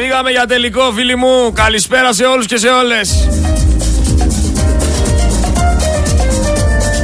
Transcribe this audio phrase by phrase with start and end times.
[0.00, 1.52] Φύγαμε για τελικό φίλοι μου.
[1.52, 3.28] Καλησπέρα σε όλους και σε όλες.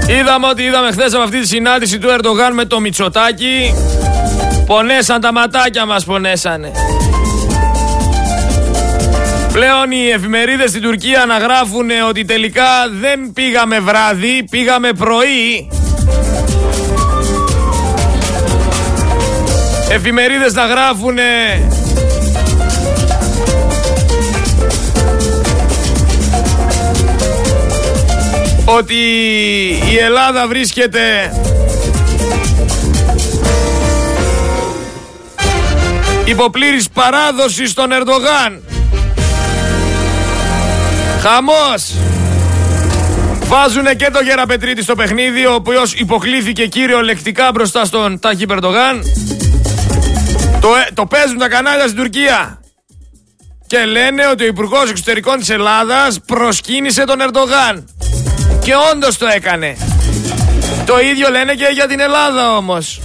[0.09, 3.75] Είδαμε ότι είδαμε χθες από αυτή τη συνάντηση του Ερντογάν με το Μητσοτάκι.
[4.67, 6.71] Πονέσαν τα ματάκια μας, πονέσανε.
[9.53, 15.69] Πλέον οι εφημερίδες στην Τουρκία να γράφουν ότι τελικά δεν πήγαμε βράδυ, πήγαμε πρωί.
[19.91, 21.19] Εφημερίδες να γράφουν
[28.65, 28.95] ότι
[29.91, 31.01] η Ελλάδα βρίσκεται
[36.25, 38.63] υποπλήρης παράδοσης στον Ερντογάν.
[41.21, 41.93] Χαμός!
[43.47, 49.03] Βάζουνε και το Γεραπετρίτη στο παιχνίδι, ο οποίος υποκλήθηκε κυριολεκτικά μπροστά στον Τάχη Περντογάν.
[50.61, 52.61] Το, ε, το παίζουν τα κανάλια στην Τουρκία.
[53.67, 57.94] Και λένε ότι ο Υπουργός Εξωτερικών της Ελλάδας προσκύνησε τον Ερντογάν.
[58.65, 59.77] Και όντως το έκανε.
[60.87, 63.01] Το ίδιο λένε και για την Ελλάδα όμως.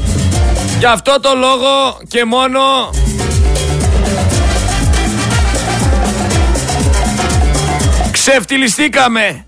[0.79, 2.59] Γι' αυτό το λόγο και μόνο
[8.11, 9.45] Ξεφτυλιστήκαμε.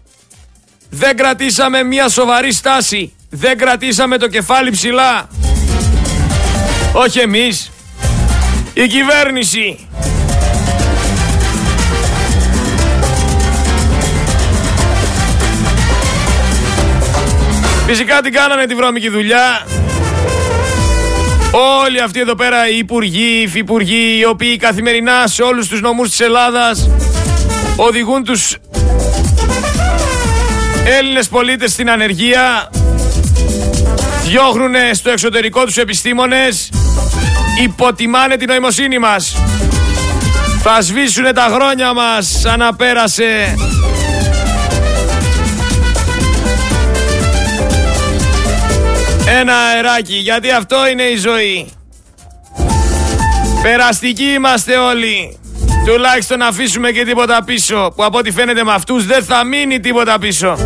[0.90, 3.14] Δεν κρατήσαμε μια σοβαρή στάση.
[3.30, 5.28] Δεν κρατήσαμε το κεφάλι ψηλά.
[6.94, 7.72] Όχι εμείς.
[8.74, 9.88] Η κυβέρνηση.
[17.94, 19.66] Φυσικά την κάνανε τη βρώμικη δουλειά.
[21.84, 26.10] Όλοι αυτοί εδώ πέρα οι υπουργοί, οι υφυπουργοί, οι οποίοι καθημερινά σε όλους τους νομούς
[26.10, 26.90] της Ελλάδας
[27.76, 28.58] οδηγούν τους
[30.86, 32.70] Έλληνες πολίτες στην ανεργία,
[34.24, 36.70] διώχνουν στο εξωτερικό τους επιστήμονες,
[37.64, 39.36] υποτιμάνε την νοημοσύνη μας.
[40.62, 42.62] Θα σβήσουν τα χρόνια μας σαν
[49.40, 51.72] Ένα αεράκι, γιατί αυτό είναι η ζωή.
[53.62, 55.40] Περαστικοί είμαστε όλοι.
[55.86, 57.94] Τουλάχιστον να αφήσουμε και τίποτα πίσω.
[57.96, 60.58] Που από ό,τι φαίνεται με αυτούς δεν θα μείνει τίποτα πίσω.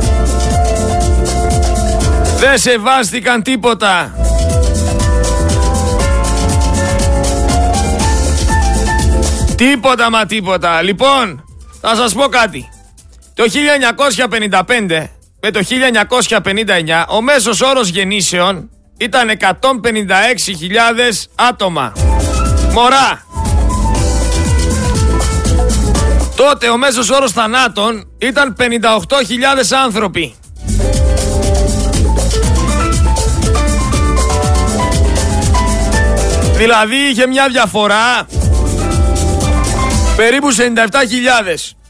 [2.38, 4.16] Δεν σεβάστηκαν τίποτα.
[9.56, 10.82] Τίποτα μα τίποτα.
[10.82, 11.46] Λοιπόν,
[11.82, 12.70] θα σας πω κάτι.
[13.34, 15.15] Το 1955
[15.46, 15.60] με το
[16.30, 19.48] 1959 ο μέσος όρος γεννήσεων ήταν 156.000
[21.36, 21.94] άτομα.
[22.74, 23.26] Μωρά!
[26.36, 28.68] Τότε ο μέσος όρος θανάτων ήταν 58.000
[29.84, 30.36] άνθρωποι.
[36.54, 38.28] Δηλαδή είχε μια διαφορά
[40.16, 40.62] περίπου 97.000.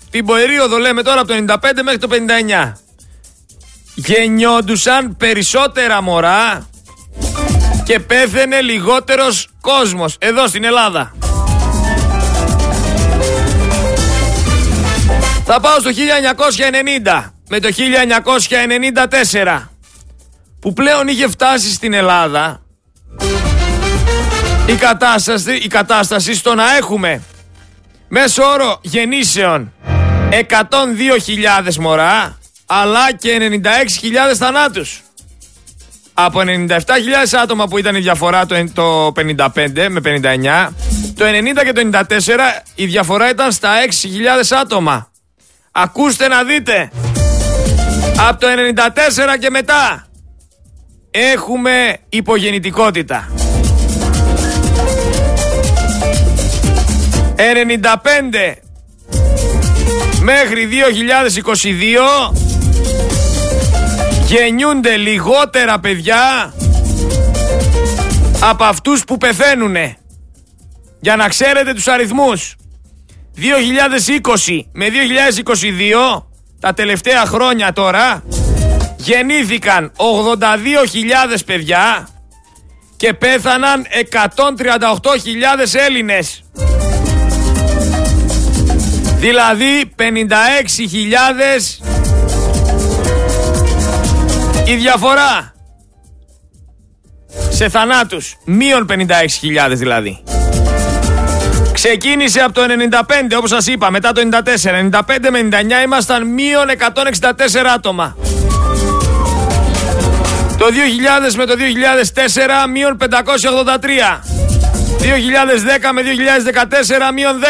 [0.09, 2.84] Την περίοδο λέμε τώρα από το 95 μέχρι το 59
[3.95, 6.67] γεννιόντουσαν περισσότερα μωρά
[7.83, 11.16] και πέθαινε λιγότερος κόσμος εδώ στην Ελλάδα.
[15.45, 17.69] Θα πάω στο 1990 με το
[19.35, 19.61] 1994
[20.59, 22.59] που πλέον είχε φτάσει στην Ελλάδα
[24.67, 27.22] η κατάσταση, η κατάσταση στο να έχουμε
[28.07, 29.73] μέσω όρο γεννήσεων
[31.67, 33.61] 102.000 μωρά αλλά και
[34.31, 35.01] 96.000 θανάτους.
[36.13, 36.77] Από 97.000
[37.41, 40.73] άτομα που ήταν η διαφορά το, το 55 με 59,
[41.15, 42.03] το 90 και το 94
[42.75, 43.69] η διαφορά ήταν στα
[44.51, 45.11] 6.000 άτομα.
[45.71, 46.91] Ακούστε να δείτε.
[48.27, 48.47] Από το
[49.35, 50.07] 94 και μετά
[51.11, 53.29] έχουμε υπογεννητικότητα.
[57.35, 57.41] 95
[60.21, 60.67] μέχρι
[62.31, 62.44] 2022
[64.25, 66.53] γεννιούνται λιγότερα παιδιά
[68.40, 69.97] από αυτούς που πεθαίνουνε.
[71.00, 72.56] Για να ξέρετε τους αριθμούς.
[73.36, 76.25] 2020 με 2022,
[76.60, 78.24] τα τελευταία χρόνια τώρα,
[78.98, 82.07] γεννήθηκαν 82.000 παιδιά
[82.95, 86.44] και πέθαναν 138.000 Έλληνες.
[89.19, 91.94] Δηλαδή 56.000
[94.65, 95.53] η διαφορά
[97.50, 100.23] σε θανάτους, μείον 56.000 δηλαδή.
[101.73, 104.79] Ξεκίνησε από το 95 όπως σας είπα, μετά το 94.
[104.79, 108.15] 95 με 99 ήμασταν μείον 164 άτομα.
[110.57, 114.21] Το 2000 με το 2004 μείον 583.
[115.00, 117.45] 2010 με 2014 μείον 10.000.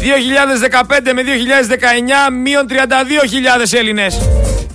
[0.00, 4.18] 2015 με 2019 μείον 32.000 Έλληνες.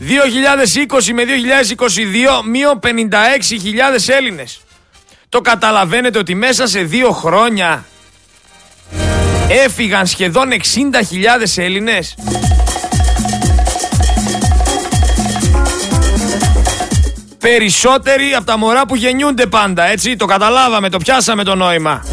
[0.07, 1.23] 2020 με
[2.41, 2.89] 2022 μείον 56.000
[4.07, 4.61] Έλληνες.
[5.29, 7.85] Το καταλαβαίνετε ότι μέσα σε δύο χρόνια
[9.49, 10.57] έφυγαν σχεδόν 60.000
[11.55, 12.15] Έλληνες.
[17.39, 22.05] Περισσότεροι από τα μωρά που γεννιούνται πάντα, έτσι, το καταλάβαμε, το πιάσαμε το νόημα.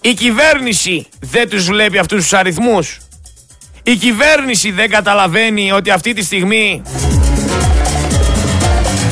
[0.00, 2.98] Η κυβέρνηση δεν τους βλέπει αυτούς τους αριθμούς.
[3.82, 6.82] Η κυβέρνηση δεν καταλαβαίνει ότι αυτή τη στιγμή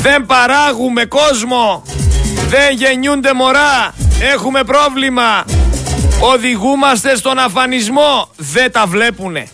[0.07, 1.83] δεν παράγουμε κόσμο,
[2.47, 3.93] δεν γεννιούνται μωρά,
[4.33, 5.45] έχουμε πρόβλημα,
[6.19, 9.47] οδηγούμαστε στον αφανισμό, δεν τα βλέπουνε.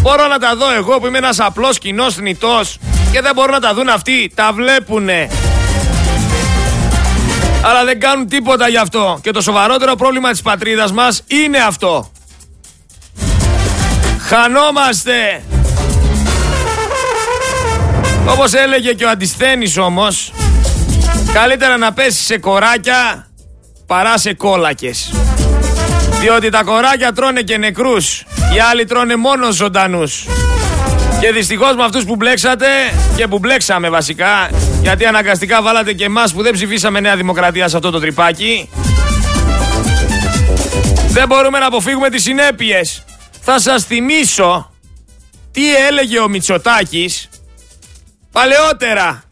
[0.00, 2.78] Μπορώ να τα δω εγώ που είμαι ένας απλός κοινός θνητός
[3.12, 5.28] και δεν μπορώ να τα δουν αυτοί, τα βλέπουνε
[7.64, 9.18] αλλά δεν κάνουν τίποτα γι' αυτό.
[9.22, 12.10] Και το σοβαρότερο πρόβλημα της πατρίδας μας είναι αυτό.
[14.18, 15.42] Χανόμαστε.
[18.26, 20.32] Όπως έλεγε και ο Αντισθένης όμως,
[21.32, 23.26] καλύτερα να πέσεις σε κοράκια
[23.86, 25.12] παρά σε κόλακες.
[26.20, 28.20] Διότι τα κοράκια τρώνε και νεκρούς,
[28.54, 30.26] οι άλλοι τρώνε μόνο ζωντανούς.
[31.20, 32.66] Και δυστυχώς με αυτούς που μπλέξατε
[33.16, 34.50] και που μπλέξαμε βασικά,
[34.82, 38.68] γιατί αναγκαστικά βάλατε και εμάς που δεν ψηφίσαμε Νέα Δημοκρατία σε αυτό το τρυπάκι.
[41.08, 43.04] Δεν μπορούμε να αποφύγουμε τις συνέπειες.
[43.40, 44.70] Θα σας θυμίσω
[45.52, 47.28] τι έλεγε ο Μητσοτάκης
[48.32, 49.22] παλαιότερα.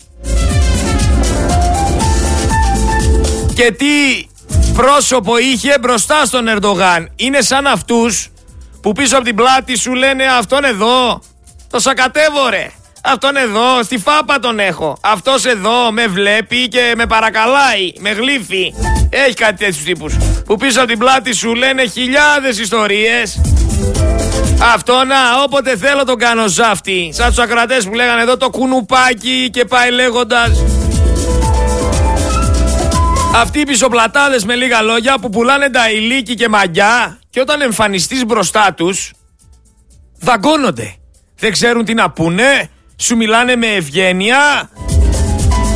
[3.54, 4.26] Και τι
[4.74, 7.08] πρόσωπο είχε μπροστά στον Ερντογάν.
[7.16, 8.28] Είναι σαν αυτούς
[8.80, 11.22] που πίσω από την πλάτη σου λένε αυτόν εδώ
[11.70, 12.70] το σακατεύω ρε.
[13.02, 14.98] Αυτόν εδώ, στη φάπα τον έχω.
[15.00, 18.74] Αυτός εδώ με βλέπει και με παρακαλάει, με γλύφει.
[19.10, 20.14] Έχει κάτι τέτοιους τύπους.
[20.44, 23.40] Που πίσω από την πλάτη σου λένε χιλιάδες ιστορίες.
[24.74, 27.10] Αυτό να, όποτε θέλω τον κάνω ζάφτη.
[27.12, 30.64] Σαν τους ακρατέ που λέγανε εδώ το κουνουπάκι και πάει λέγοντας.
[33.34, 38.24] Αυτοί οι πισωπλατάδες με λίγα λόγια που πουλάνε τα ηλίκη και μαγιά και όταν εμφανιστείς
[38.24, 39.12] μπροστά τους
[40.18, 40.94] δαγκώνονται
[41.40, 42.70] δεν ξέρουν τι να πούνε,
[43.00, 44.70] σου μιλάνε με ευγένεια.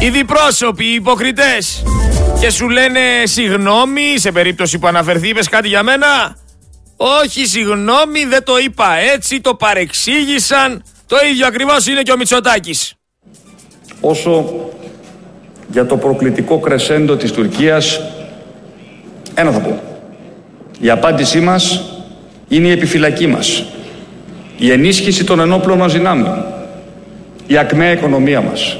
[0.00, 1.82] Οι διπρόσωποι, οι υποκριτές
[2.40, 6.36] και σου λένε συγγνώμη σε περίπτωση που αναφερθεί είπες κάτι για μένα.
[6.96, 10.82] Όχι συγγνώμη δεν το είπα έτσι, το παρεξήγησαν.
[11.06, 12.94] Το ίδιο ακριβώς είναι και ο Μητσοτάκης.
[14.00, 14.44] Όσο
[15.68, 18.00] για το προκλητικό κρεσέντο της Τουρκίας,
[19.34, 19.82] ένα θα πω.
[20.80, 21.82] Η απάντησή μας
[22.48, 23.64] είναι η επιφυλακή μας
[24.56, 26.44] η ενίσχυση των ενόπλων μας δυνάμεων,
[27.46, 28.76] η ακμαία οικονομία μας,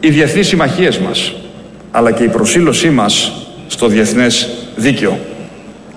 [0.00, 1.32] οι διεθνείς συμμαχίες μας,
[1.90, 3.32] αλλά και η προσήλωσή μας
[3.66, 5.18] στο διεθνές δίκαιο.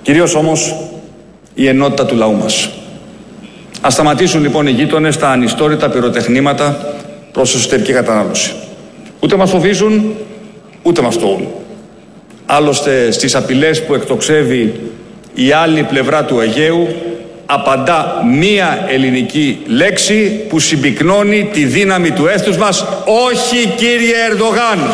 [0.01, 0.75] Κυρίως όμως
[1.53, 2.69] η ενότητα του λαού μας.
[3.81, 6.95] Ας σταματήσουν λοιπόν οι γείτονες τα ανιστόρυτα πυροτεχνήματα
[7.31, 8.53] προς εσωτερική κατανάλωση.
[9.19, 10.15] Ούτε μας φοβίζουν,
[10.83, 11.47] ούτε μας τοούν.
[12.45, 14.73] Άλλωστε στις απειλές που εκτοξεύει
[15.33, 16.87] η άλλη πλευρά του Αιγαίου
[17.49, 22.85] απαντά μία ελληνική λέξη που συμπυκνώνει τη δύναμη του έθνους μας.
[23.05, 24.91] Όχι κύριε Ερντογάν.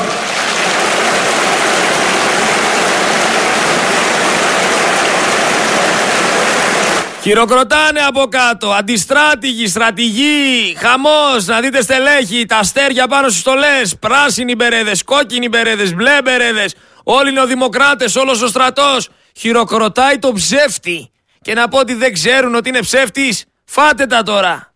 [7.22, 14.56] Χειροκροτάνε από κάτω, αντιστράτηγοι, στρατηγοί, χαμός, να δείτε στελέχη, τα αστέρια πάνω στις στολές, πράσινοι
[14.56, 21.13] μπερέδες, κόκκινοι μπερέδες, μπλε μπερέδες, όλοι είναι ο δημοκράτες, όλος ο στρατός, χειροκροτάει το ψεύτη
[21.44, 24.72] και να πω ότι δεν ξέρουν ότι είναι ψεύτης, φάτε τα τώρα.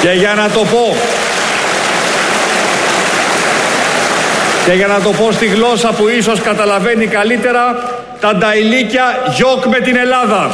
[0.00, 0.96] Και για να το πω,
[4.64, 9.80] και για να το πω στη γλώσσα που ίσως καταλαβαίνει καλύτερα, τα νταϊλίκια γιόκ με
[9.80, 10.50] την Ελλάδα.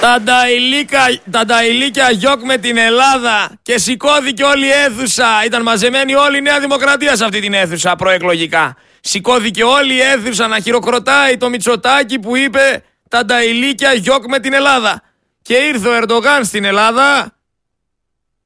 [0.00, 5.26] Τα νταϊλίκα, τα νταϊλίκια γιόκ με την Ελλάδα και σηκώθηκε όλη η αίθουσα.
[5.44, 8.76] Ήταν μαζεμένη όλη η Νέα Δημοκρατία σε αυτή την αίθουσα προεκλογικά.
[9.00, 14.52] Σηκώθηκε όλη η αίθουσα να χειροκροτάει το Μητσοτάκι που είπε τα νταϊλίκια γιόκ με την
[14.52, 15.02] Ελλάδα.
[15.42, 17.32] Και ήρθε ο Ερντογάν στην Ελλάδα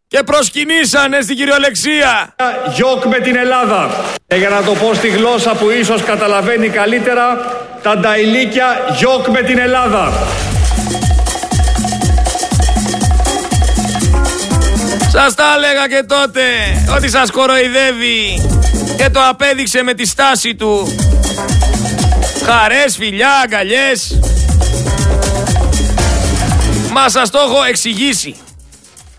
[0.08, 2.34] και προσκυνήσανε στην κυριολεξία.
[2.74, 4.04] Γιόκ με την Ελλάδα.
[4.26, 9.42] Και για να το πω στη γλώσσα που ίσως καταλαβαίνει καλύτερα, τα νταϊλίκια γιόκ με
[9.42, 10.12] την Ελλάδα.
[15.12, 16.42] Σας τα έλεγα και τότε
[16.96, 18.48] ότι σας κοροϊδεύει
[18.96, 20.96] και το απέδειξε με τη στάση του.
[22.44, 24.18] Χαρές, φιλιά, αγκαλιές.
[26.92, 28.36] Μα σας το έχω εξηγήσει.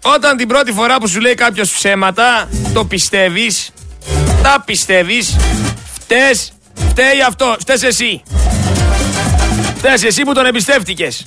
[0.01, 3.71] Όταν την πρώτη φορά που σου λέει κάποιος ψέματα, το πιστεύεις,
[4.43, 5.35] τα πιστεύεις,
[5.93, 6.51] φταίς,
[6.89, 8.23] φταίει αυτό, φταίς εσύ.
[9.77, 11.25] Φταίς εσύ που τον εμπιστεύτηκες.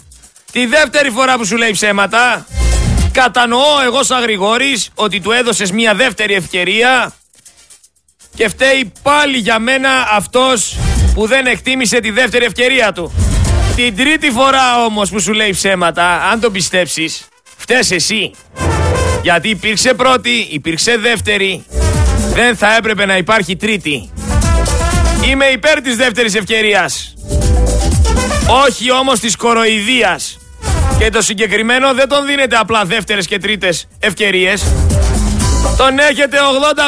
[0.52, 2.46] Τη δεύτερη φορά που σου λέει ψέματα,
[3.22, 7.12] κατανοώ εγώ σαν Γρηγόρης ότι του έδωσες μια δεύτερη ευκαιρία
[8.34, 10.76] και φταίει πάλι για μένα αυτός
[11.14, 13.12] που δεν εκτίμησε τη δεύτερη ευκαιρία του.
[13.76, 18.30] Την τρίτη φορά όμως που σου λέει ψέματα, αν το πιστέψεις, φταίς εσύ.
[19.22, 21.64] Γιατί υπήρξε πρώτη, υπήρξε δεύτερη,
[22.34, 24.10] δεν θα έπρεπε να υπάρχει τρίτη.
[25.28, 27.14] Είμαι υπέρ της δεύτερης ευκαιρίας.
[28.64, 30.38] Όχι όμως της κοροϊδίας.
[30.98, 34.66] Και το συγκεκριμένο δεν τον δίνετε απλά δεύτερες και τρίτες ευκαιρίες.
[35.76, 36.36] Τον έχετε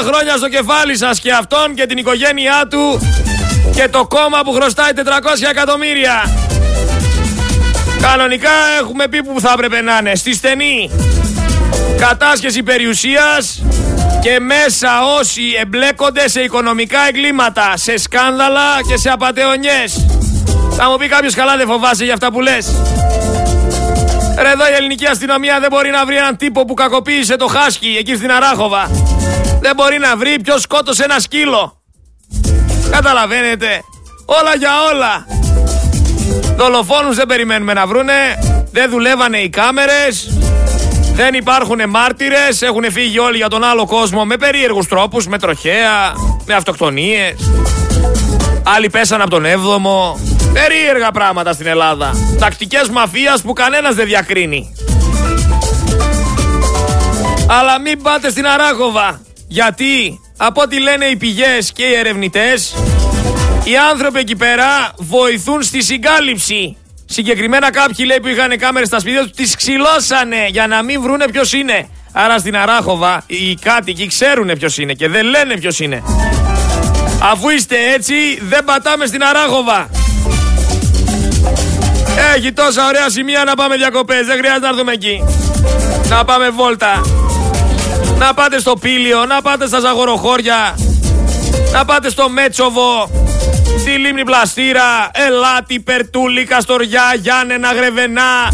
[0.03, 3.01] 80 χρόνια στο κεφάλι σας και αυτόν και την οικογένειά του
[3.75, 5.01] και το κόμμα που χρωστάει 400
[5.51, 6.23] εκατομμύρια.
[8.01, 8.51] Κανονικά
[8.81, 10.15] έχουμε πει που θα έπρεπε να είναι.
[10.15, 10.91] Στη στενή
[11.99, 13.63] κατάσχεση περιουσίας
[14.23, 20.07] και μέσα όσοι εμπλέκονται σε οικονομικά εγκλήματα, σε σκάνδαλα και σε απαταιωνιές.
[20.77, 22.67] Θα μου πει κάποιος καλά δεν φοβάσαι για αυτά που λες.
[24.43, 27.97] Ρε εδώ η ελληνική αστυνομία δεν μπορεί να βρει έναν τύπο που κακοποίησε το χάσκι
[27.99, 28.91] εκεί στην Αράχοβα.
[29.61, 31.83] Δεν μπορεί να βρει ποιος σκότωσε ένα σκύλο.
[32.91, 33.83] Καταλαβαίνετε.
[34.27, 35.27] Όλα για όλα.
[36.57, 38.13] Δολοφόνους δεν περιμένουμε να βρούνε.
[38.73, 40.39] Δεν δουλεύανε οι κάμερες.
[41.13, 42.63] Δεν υπάρχουν μάρτυρες.
[42.63, 46.13] Έχουν φύγει όλοι για τον άλλο κόσμο με περίεργους τρόπους, με τροχέα,
[46.47, 47.35] με αυτοκτονίες.
[48.77, 50.19] Άλλοι πέσαν από τον 7ο.
[50.53, 52.11] Περίεργα πράγματα στην Ελλάδα.
[52.39, 54.75] Τακτικές μαφίας που κανένας δεν διακρίνει.
[57.49, 59.21] Αλλά μην πάτε στην Αράχοβα.
[59.49, 62.75] Γιατί από ό,τι λένε οι πηγές και οι ερευνητές,
[63.65, 66.77] οι άνθρωποι εκεί πέρα βοηθούν στη συγκάλυψη.
[67.07, 71.25] Συγκεκριμένα κάποιοι λέει που είχαν κάμερες στα σπίτια τους τις ξυλώσανε για να μην βρούνε
[71.31, 71.89] ποιος είναι.
[72.13, 76.03] Άρα στην Αράχοβα οι κάτοικοι ξέρουν ποιος είναι και δεν λένε ποιος είναι.
[77.21, 78.15] Αφού είστε έτσι
[78.49, 79.89] δεν πατάμε στην Αράχοβα.
[82.37, 84.27] Έχει τόσα ωραία σημεία να πάμε διακοπές.
[84.27, 85.25] Δεν χρειάζεται να έρθουμε εκεί.
[86.09, 87.01] Να πάμε βόλτα.
[88.19, 90.79] Να πάτε στο Πήλιο, να πάτε στα Ζαγοροχώρια.
[91.73, 93.11] Να πάτε στο Μέτσοβο.
[93.79, 98.53] Στη Λίμνη Πλαστήρα, Ελάτι, Περτούλη, Καστοριά, Γιάννενα, Γρεβενά,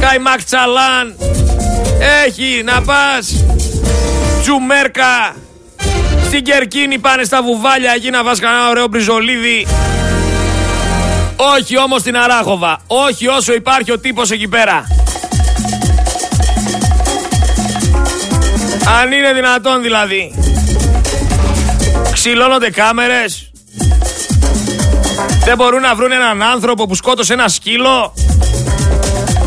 [0.00, 1.16] Καϊμάκ Τσαλάν.
[2.24, 3.44] Έχει να πας.
[4.42, 5.41] Τζουμέρκα.
[6.32, 9.66] Στην Κερκίνη πάνε στα βουβάλια εκεί να βάζει κανένα ωραίο μπριζολίδι.
[11.36, 12.80] Όχι όμως στην Αράχοβα.
[12.86, 14.86] Όχι όσο υπάρχει ο τύπος εκεί πέρα.
[19.00, 20.34] Αν είναι δυνατόν δηλαδή.
[22.12, 23.50] Ξυλώνονται κάμερες.
[25.44, 28.14] Δεν μπορούν να βρουν έναν άνθρωπο που σκότωσε ένα σκύλο.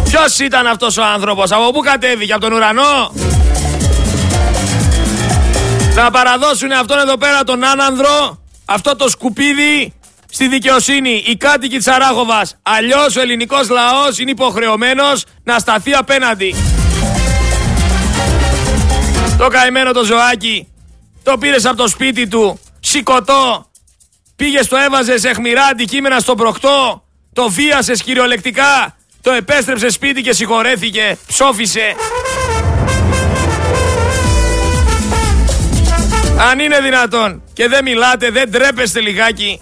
[0.04, 3.12] Ποιος ήταν αυτός ο άνθρωπος, από πού κατέβηκε, από τον ουρανό;
[5.96, 9.94] Να παραδώσουν αυτόν εδώ πέρα τον άνανδρο, αυτό το σκουπίδι,
[10.30, 11.24] στη δικαιοσύνη.
[11.26, 12.58] Οι κάτοικοι της Αράχοβας.
[12.62, 16.56] Αλλιώς ο ελληνικός λαός είναι υποχρεωμένος να σταθεί απέναντι.
[19.38, 20.68] Το καημένο το ζωάκι
[21.26, 23.72] το πήρες από το σπίτι του, σηκωτό,
[24.36, 30.34] πήγε το έβαζε σε αιχμηρά αντικείμενα στον προκτό, το βίασες κυριολεκτικά, το επέστρεψε σπίτι και
[30.34, 31.96] συγχωρέθηκε, ψόφισε.
[36.40, 39.62] Αν είναι δυνατόν και δεν μιλάτε, δεν τρέπεστε λιγάκι.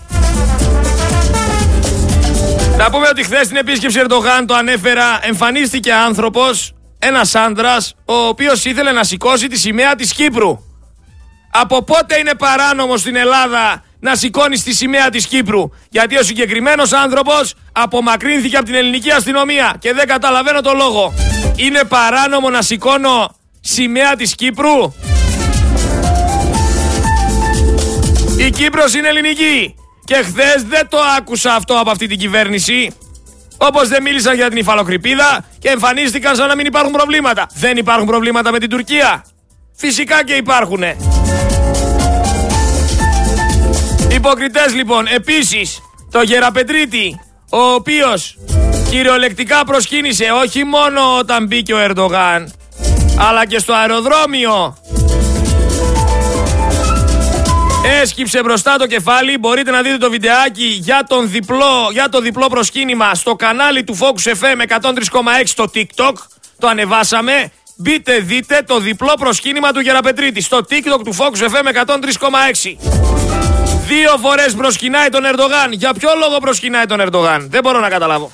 [2.78, 8.66] Να πούμε ότι χθες στην επίσκεψη Ερντογάν το ανέφερα, εμφανίστηκε άνθρωπος, ένας άντρας, ο οποίος
[8.66, 10.60] ήθελε να σηκώσει τη σημαία της Κύπρου.
[11.52, 16.94] Από πότε είναι παράνομο στην Ελλάδα να σηκώνεις τη σημαία της Κύπρου; Γιατί ο συγκεκριμένος
[16.94, 21.14] άνθρωπος απομακρύνθηκε από την ελληνική αστυνομία και δεν καταλαβαίνω το λόγο.
[21.56, 24.94] Είναι παράνομο να σηκώνω σημαία της Κύπρου;
[28.38, 29.76] Η Κύπρος είναι ελληνική.
[30.06, 32.92] Και χθες δεν το άκουσα αυτό από αυτή την κυβέρνηση.
[33.58, 37.48] Όπως δεν μίλησαν για την υφαλοκρηπίδα και εμφανίστηκαν σαν να μην υπάρχουν προβλήματα.
[37.54, 39.26] Δεν υπάρχουν προβλήματα με την Τουρκία.
[39.76, 40.98] Φυσικά και υπάρχουνε.
[44.12, 45.06] Υποκριτές λοιπόν.
[45.08, 45.80] Επίσης,
[46.12, 48.38] το Γεραπετρίτη, ο οποίος
[48.90, 52.54] κυριολεκτικά προσκύνησε όχι μόνο όταν μπήκε ο Ερντογάν,
[53.18, 54.78] αλλά και στο αεροδρόμιο.
[57.86, 59.38] Έσκυψε μπροστά το κεφάλι.
[59.38, 63.98] Μπορείτε να δείτε το βιντεάκι για, τον διπλό, για το διπλό προσκύνημα στο κανάλι του
[63.98, 64.98] Focus FM 103,6
[65.44, 66.14] στο TikTok.
[66.60, 67.52] Το ανεβάσαμε.
[67.76, 71.96] Μπείτε δείτε το διπλό προσκύνημα του Γεραπετρίτη στο TikTok του Focus FM 103,6.
[73.88, 75.72] Δύο φορές προσκυνάει τον Ερντογάν.
[75.72, 78.32] Για ποιο λόγο προσκυνάει τον Ερντογάν, δεν μπορώ να καταλάβω.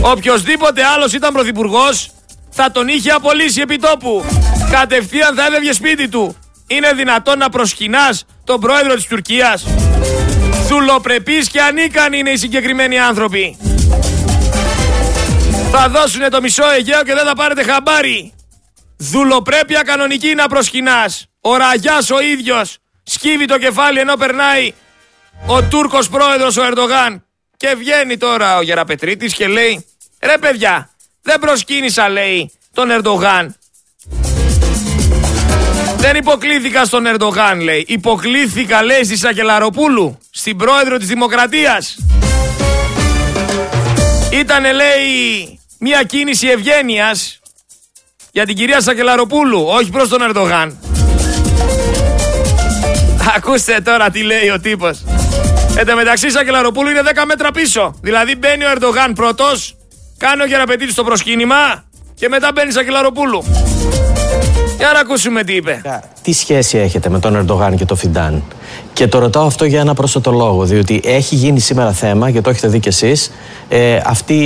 [0.00, 2.10] Οποιοδήποτε άλλος ήταν πρωθυπουργός
[2.50, 4.24] θα τον είχε απολύσει επί τόπου.
[4.70, 6.36] Κατευθείαν θα έβγαινε σπίτι του.
[6.74, 9.66] Είναι δυνατόν να προσκυνάς τον πρόεδρο της Τουρκίας.
[10.68, 13.56] Δουλοπρεπείς και ανίκανοι είναι οι συγκεκριμένοι άνθρωποι.
[15.70, 18.32] Θα δώσουνε το μισό Αιγαίο και δεν θα πάρετε χαμπάρι.
[18.96, 21.26] Δουλοπρέπεια κανονική να προσκυνάς.
[21.40, 24.72] Ο Ραγιάς ο ίδιος σκύβει το κεφάλι ενώ περνάει
[25.46, 27.26] ο Τούρκος πρόεδρος ο Ερντογάν.
[27.56, 29.86] Και βγαίνει τώρα ο Γεραπετρίτης και λέει
[30.22, 30.90] Ρε παιδιά,
[31.22, 33.56] δεν προσκύνησα λέει τον Ερντογάν.
[36.04, 37.84] Δεν υποκλήθηκα στον Ερντογάν λέει.
[37.88, 41.96] Υποκλήθηκα λέει στη Σακελαροπούλου, στην πρόεδρο της Δημοκρατίας.
[44.32, 47.40] Ήτανε λέει μια κίνηση ευγένειας
[48.32, 50.78] για την κυρία Σακελαροπούλου, όχι προς τον Ερντογάν.
[53.36, 55.04] Ακούστε τώρα τι λέει ο τύπος.
[55.76, 57.94] Εν τω μεταξύ Σακελαροπούλου είναι 10 μέτρα πίσω.
[58.02, 59.76] Δηλαδή μπαίνει ο Ερντογάν πρώτος,
[60.18, 61.84] κάνει ο Γεραπετήτης στο προσκύνημα
[62.14, 63.44] και μετά μπαίνει Σακελαροπούλου.
[64.84, 65.80] Για να ακούσουμε τι είπε.
[66.22, 68.42] Τι σχέση έχετε με τον Ερντογάν και το Φιντάν;
[68.92, 72.50] Και το ρωτάω αυτό για ένα πρόσθετο λόγο, διότι έχει γίνει σήμερα θέμα, και το
[72.50, 73.30] έχετε δει κι εσείς,
[73.68, 73.96] ε,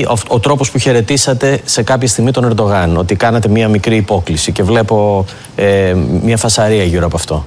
[0.09, 2.97] ο, ο τρόπος που χαιρετήσατε σε κάποια στιγμή τον Ερντογάν.
[2.97, 5.25] Ότι κάνατε μία μικρή υπόκληση και βλέπω
[5.57, 7.45] ε, μία φασαρία γύρω από αυτό.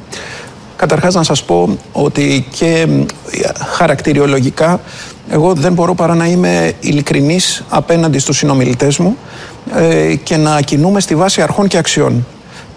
[0.76, 2.88] Καταρχάς να σας πω ότι και
[3.72, 4.80] χαρακτηριολογικά
[5.30, 9.18] εγώ δεν μπορώ παρά να είμαι ειλικρινής απέναντι στους συνομιλητές μου
[9.76, 12.26] ε, και να κινούμε στη βάση αρχών και αξιών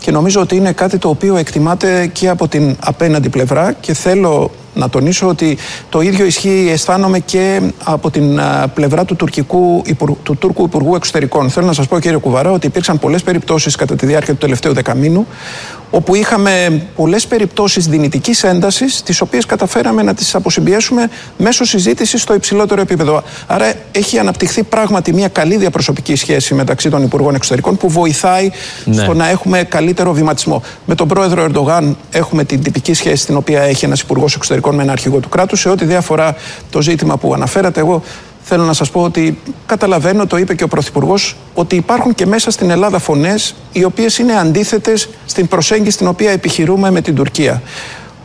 [0.05, 4.51] και νομίζω ότι είναι κάτι το οποίο εκτιμάται και από την απέναντι πλευρά και θέλω
[4.75, 5.59] να τονίσω ότι
[5.89, 8.41] το ίδιο ισχύει, αισθάνομαι και από την
[8.75, 9.83] πλευρά του, τουρκικού,
[10.23, 11.51] του Τούρκου Υπουργού Εξωτερικών.
[11.51, 14.73] Θέλω να σας πω, κύριε Κουβαρά, ότι υπήρξαν πολλές περιπτώσεις κατά τη διάρκεια του τελευταίου
[14.73, 15.27] δεκαμήνου
[15.95, 22.35] όπου είχαμε πολλές περιπτώσεις δυνητικής έντασης, τις οποίες καταφέραμε να τις αποσυμπιέσουμε μέσω συζήτησης στο
[22.35, 23.23] υψηλότερο επίπεδο.
[23.47, 28.51] Άρα έχει αναπτυχθεί πράγματι μια καλή διαπροσωπική σχέση μεταξύ των Υπουργών Εξωτερικών που βοηθάει
[28.85, 29.03] ναι.
[29.03, 30.63] στο να έχουμε καλύτερο βηματισμό.
[30.87, 34.83] Με τον πρόεδρο Ερντογάν έχουμε την τυπική σχέση την οποία έχει ένας Υπουργός Εξωτερικών με
[34.83, 35.61] ένα αρχηγό του κράτους.
[35.61, 36.37] Σε ό,τι διάφορα
[36.71, 38.03] το ζήτημα που αναφέρατε, εγώ
[38.47, 42.51] θέλω να σας πω ότι καταλαβαίνω, το είπε και ο Πρωθυπουργός, ότι υπάρχουν και μέσα
[42.51, 47.63] στην Ελλάδα φωνές οι οποίες είναι αντίθετες στην προσέγγιση την οποία επιχειρούμε με την Τουρκία.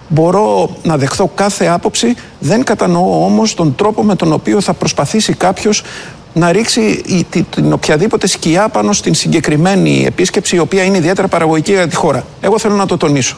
[0.08, 5.34] Μπορώ να δεχθώ κάθε άποψη, δεν κατανοώ όμως τον τρόπο με τον οποίο θα προσπαθήσει
[5.34, 5.84] κάποιος
[6.34, 7.04] να ρίξει
[7.50, 12.26] την οποιαδήποτε σκιά πάνω στην συγκεκριμένη επίσκεψη, η οποία είναι ιδιαίτερα παραγωγική για τη χώρα.
[12.42, 13.38] Εγώ θέλω να το τονίσω.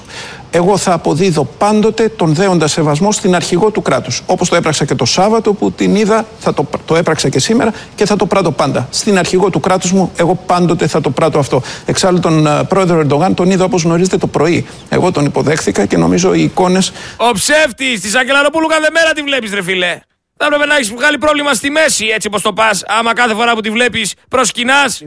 [0.54, 4.21] Εγώ θα αποδίδω πάντοτε τον δέοντα σεβασμό στην αρχηγό του κράτους.
[4.25, 7.73] Όπως το έπραξα και το Σάββατο που την είδα, θα το, το έπραξα και σήμερα
[7.95, 8.88] και θα το πράττω πάντα.
[8.91, 11.62] Στην αρχηγό του κράτους μου, εγώ πάντοτε θα το πράττω αυτό.
[11.86, 14.65] Εξάλλου, τον uh, πρόεδρο Ερντογάν τον είδα όπως γνωρίζετε το πρωί.
[14.89, 16.91] Εγώ τον υποδέχθηκα και νομίζω οι εικόνες.
[17.17, 19.99] Ο ψεύτης της Αγγελαροπούλου κάθε μέρα τη βλέπεις, ρε φιλέ.
[20.43, 22.84] Θα έπρεπε να έχεις βγάλει πρόβλημα στη μέση, έτσι όπως το πας.
[22.88, 25.01] Άμα κάθε φορά που τη βλέπεις προσκυνάς.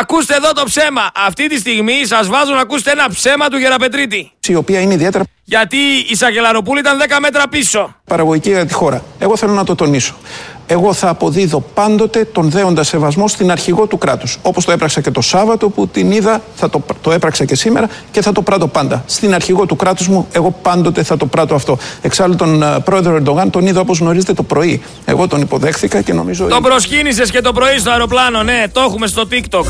[0.00, 1.10] Ακούστε εδώ το ψέμα.
[1.14, 4.32] Αυτή τη στιγμή σας βάζω να ακούσετε ένα ψέμα του Γεραπετρίτη.
[4.46, 5.24] Η οποία είναι ιδιαίτερα.
[5.44, 5.76] Γιατί
[6.08, 7.96] η Σαγελαροπούλη ήταν 10 μέτρα πίσω.
[8.04, 9.02] Παραγωγική για τη χώρα.
[9.18, 10.14] Εγώ θέλω να το τονίσω
[10.66, 14.38] εγώ θα αποδίδω πάντοτε τον δέοντα σεβασμό στην αρχηγό του κράτους.
[14.42, 17.88] Όπως το έπραξα και το Σάββατο που την είδα, θα το, το έπραξα και σήμερα
[18.10, 19.04] και θα το πράττω πάντα.
[19.06, 21.78] Στην αρχηγό του κράτους μου, εγώ πάντοτε θα το πράττω αυτό.
[22.02, 24.82] Εξάλλου, τον uh, πρόεδρο Ερντογάν τον είδα όπως γνωρίζετε το πρωί.
[25.04, 26.46] Εγώ τον υποδέχθηκα και νομίζω.
[26.46, 29.66] Τον προσκύνησες και το πρωί στο αεροπλάνο, ναι, το έχουμε στο TikTok.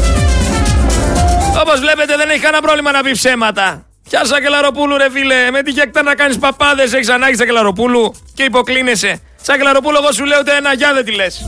[1.61, 3.85] Όπως βλέπετε, δεν έχει κανένα πρόβλημα να πει ψέματα.
[4.15, 5.51] Πιάσα και λαροπούλου, ρε φίλε.
[5.51, 9.23] Με τη γεκτά να κάνεις παπάδες, έχεις ανάγκη σε λαροπούλου και υποκλίνεσαι.
[9.43, 11.47] Σαν κλαροπούλο, εγώ σου λέω ούτε ένα γεια δεν τη λες.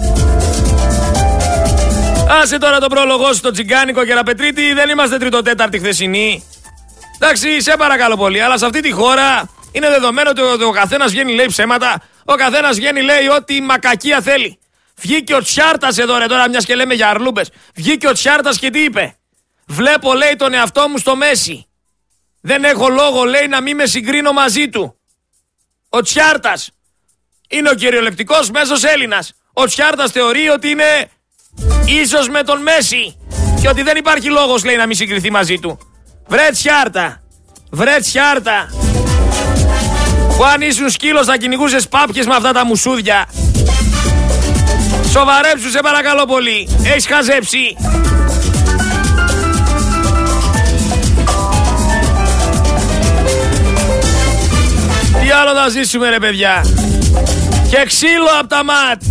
[2.43, 6.45] Άσε τώρα το πρόλογο στο τσιγκάνικο και Πετρίτη, δεν είμαστε τρίτο-τέταρτη χθεσινή.
[7.15, 11.35] Εντάξει, σε παρακαλώ πολύ, αλλά σε αυτή τη χώρα είναι δεδομένο ότι ο καθένας βγαίνει
[11.35, 14.59] λέει ψέματα, ο καθένας βγαίνει λέει ό,τι μακακία θέλει.
[14.97, 17.51] Βγήκε ο Τσιάρτας εδώ ρε τώρα, μιας και λέμε για αρλούμπες.
[17.75, 19.17] Βγήκε ο Τσιάρτας και τι είπε.
[19.67, 21.66] Βλέπω λέει τον εαυτό μου στο Μέση.
[22.47, 24.97] Δεν έχω λόγο λέει να μην με συγκρίνω μαζί του.
[25.89, 26.71] Ο Τσιάρτας
[27.49, 29.33] είναι ο κυριολεκτικός μέσος Έλληνας.
[29.53, 31.11] Ο Τσιάρτας θεωρεί ότι είναι
[32.03, 33.17] ίσος με τον Μέση
[33.61, 35.79] και ότι δεν υπάρχει λόγος λέει να μην συγκριθεί μαζί του.
[36.27, 37.23] Βρε Τσιάρτα,
[37.71, 38.69] βρε Τσιάρτα,
[40.37, 43.29] που αν ήσουν σκύλος θα κυνηγούσες πάπιες με αυτά τα μουσούδια.
[45.11, 47.77] Σοβαρέψου σε παρακαλώ πολύ, έχεις χαζέψει.
[55.37, 56.65] Άλλο θα ζήσουμε ρε παιδιά.
[57.71, 59.03] Και ξύλο από τα ματ.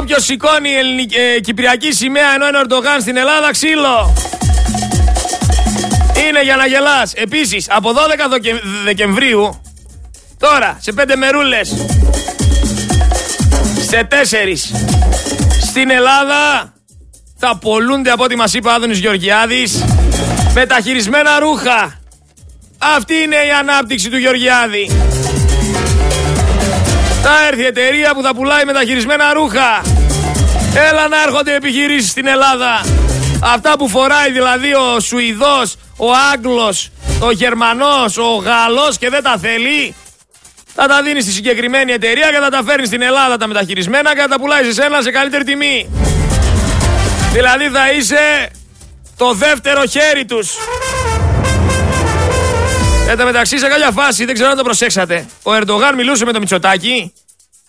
[0.00, 4.14] Όποιος σηκώνει ελληνική, ε, κυπριακή σημαία ενώ είναι Ορντογάν στην Ελλάδα, ξύλο.
[6.28, 7.12] Είναι για να γελάς.
[7.14, 8.28] Επίσης, από 12
[8.84, 9.60] Δεκεμβρίου
[10.40, 11.74] Τώρα, σε πέντε μερούλες.
[13.88, 14.70] Σε τέσσερις.
[15.60, 16.72] Στην Ελλάδα
[17.38, 19.84] θα πολλούνται από ό,τι μας είπε ο Άδωνης Γεωργιάδης
[20.54, 22.00] μεταχειρισμένα ρούχα.
[22.96, 25.09] Αυτή είναι η ανάπτυξη του Γεωργιάδη.
[27.22, 29.82] Θα έρθει η εταιρεία που θα πουλάει μεταχειρισμένα ρούχα.
[30.90, 32.80] Έλα να έρχονται επιχειρήσεις στην Ελλάδα.
[33.42, 39.36] Αυτά που φοράει δηλαδή ο Σουηδός, ο Άγγλος, ο Γερμανός, ο Γάλλος και δεν τα
[39.40, 39.94] θέλει.
[40.74, 44.20] Θα τα δίνεις στη συγκεκριμένη εταιρεία και θα τα φέρνεις στην Ελλάδα τα μεταχειρισμένα και
[44.20, 45.90] θα τα πουλάει σε σένα σε καλύτερη τιμή.
[47.32, 48.50] Δηλαδή θα είσαι
[49.16, 50.54] το δεύτερο χέρι τους.
[53.10, 56.32] Εν τω μεταξύ σε κάποια φάση, δεν ξέρω αν το προσέξατε, ο Ερντογάν μιλούσε με
[56.32, 57.12] το Μητσοτάκι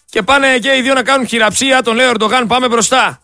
[0.10, 3.22] και πάνε και οι δύο να κάνουν χειραψία, τον λέει ο Ερντογάν πάμε μπροστά.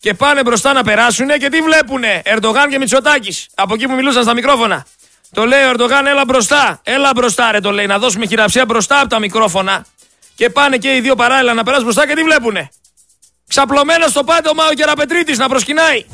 [0.00, 3.46] Και πάνε μπροστά να περάσουνε και τι βλέπουνε, Ερντογάν και Μητσοτάκης.
[3.54, 4.86] Από εκεί που μιλούσαν στα μικρόφωνα.
[5.32, 6.80] Το λέει ο Ερντογάν, έλα μπροστά.
[6.82, 7.86] Έλα μπροστά, ρε, το λέει.
[7.86, 9.84] Να δώσουμε χειραψία μπροστά από τα μικρόφωνα.
[10.34, 12.70] Και πάνε και οι δύο παράλληλα να περάσουν μπροστά και τι βλέπουνε.
[13.48, 16.04] Ξαπλωμένο στο πάτωμα ο Γεραπετρίτη να προσκυνάει.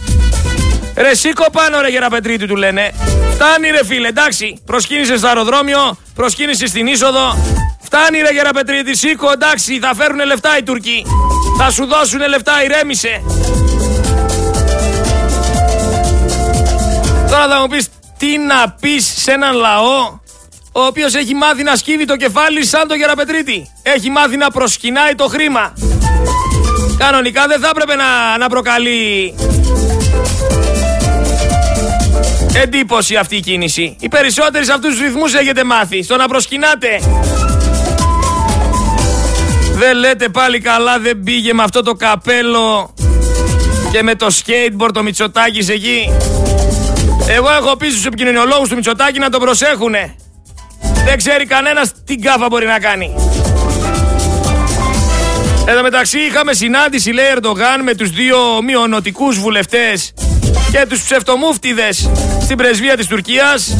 [0.96, 2.92] Ρε σήκω πάνω ρε Γεραπετρίτη του λένε.
[3.32, 4.62] Φτάνει ρε φίλε, εντάξει.
[4.64, 7.36] Προσκύνησες στο αεροδρόμιο, προσκύνησες στην είσοδο.
[7.82, 9.78] Φτάνει ρε Γεραπετρίτη, σήκω εντάξει.
[9.78, 11.06] Θα φέρουν λεφτά οι Τουρκοί.
[11.58, 13.22] Θα σου δώσουν λεφτά, ηρέμησε.
[17.30, 20.22] Τώρα θα μου πεις τι να πεις σε έναν λαό
[20.72, 23.72] ο οποίος έχει μάθει να σκύβει το κεφάλι σαν το Γεραπετρίτη.
[23.82, 25.72] Έχει μάθει να προσκυνάει το χρήμα.
[26.98, 29.34] Κανονικά δεν θα έπρεπε να, να προκαλεί
[32.54, 33.96] εντύπωση αυτή η κίνηση.
[34.00, 36.02] Οι περισσότεροι σε αυτούς τους ρυθμούς έχετε μάθει.
[36.02, 37.00] Στο να προσκυνάτε.
[39.74, 42.94] Δεν λέτε πάλι καλά δεν πήγε με αυτό το καπέλο
[43.92, 46.10] και με το skateboard το Μητσοτάκης εκεί.
[47.28, 50.14] Εγώ έχω πει στους επικοινωνιολόγους του Μητσοτάκη να το προσέχουνε.
[51.04, 53.14] Δεν ξέρει κανένας τι γκάφα μπορεί να κάνει.
[55.66, 60.14] Εδώ μεταξύ είχαμε συνάντηση λέει Ερντογάν με τους δύο μειονοτικούς βουλευτές
[60.70, 63.76] και τους ψευτομούφτιδες στην πρεσβεία της Τουρκίας.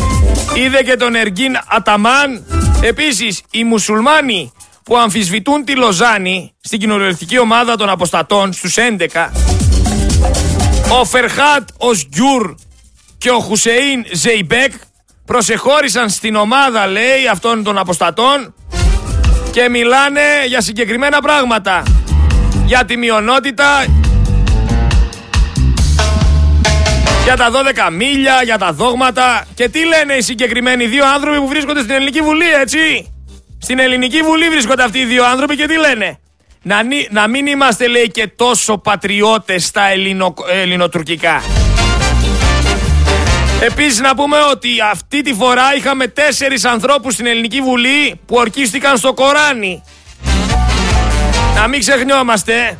[0.54, 2.44] Είδε και τον Εργίν Αταμάν.
[2.80, 4.52] Επίσης οι μουσουλμάνοι
[4.84, 9.30] που αμφισβητούν τη Λωζάνη στην κοινοβουλευτική ομάδα των αποστατών στους 11.
[11.00, 12.54] Ο Φερχάτ Οσγκιούρ
[13.18, 14.72] και ο Χουσεΐν Ζεϊμπέκ
[15.24, 18.54] προσεχώρησαν στην ομάδα λέει αυτών των αποστατών
[19.50, 21.82] και μιλάνε για συγκεκριμένα πράγματα.
[22.66, 23.84] Για τη μειονότητα,
[27.24, 27.50] για τα
[27.88, 29.46] 12 μίλια, για τα δόγματα.
[29.54, 33.12] Και τι λένε οι συγκεκριμένοι δύο άνθρωποι που βρίσκονται στην Ελληνική Βουλή, έτσι;
[33.58, 36.18] Στην Ελληνική Βουλή βρίσκονται αυτοί οι δύο άνθρωποι και τι λένε;
[36.62, 36.76] Να,
[37.10, 41.42] να μην είμαστε, λέει, και τόσο πατριώτες στα ελληνο, ελληνοτουρκικά.
[43.60, 48.96] Επίσης να πούμε ότι αυτή τη φορά είχαμε τέσσερις ανθρώπους στην Ελληνική Βουλή που ορκίστηκαν
[48.96, 49.82] στο Κοράνι.
[51.54, 52.76] Να μην ξεχνιόμαστε.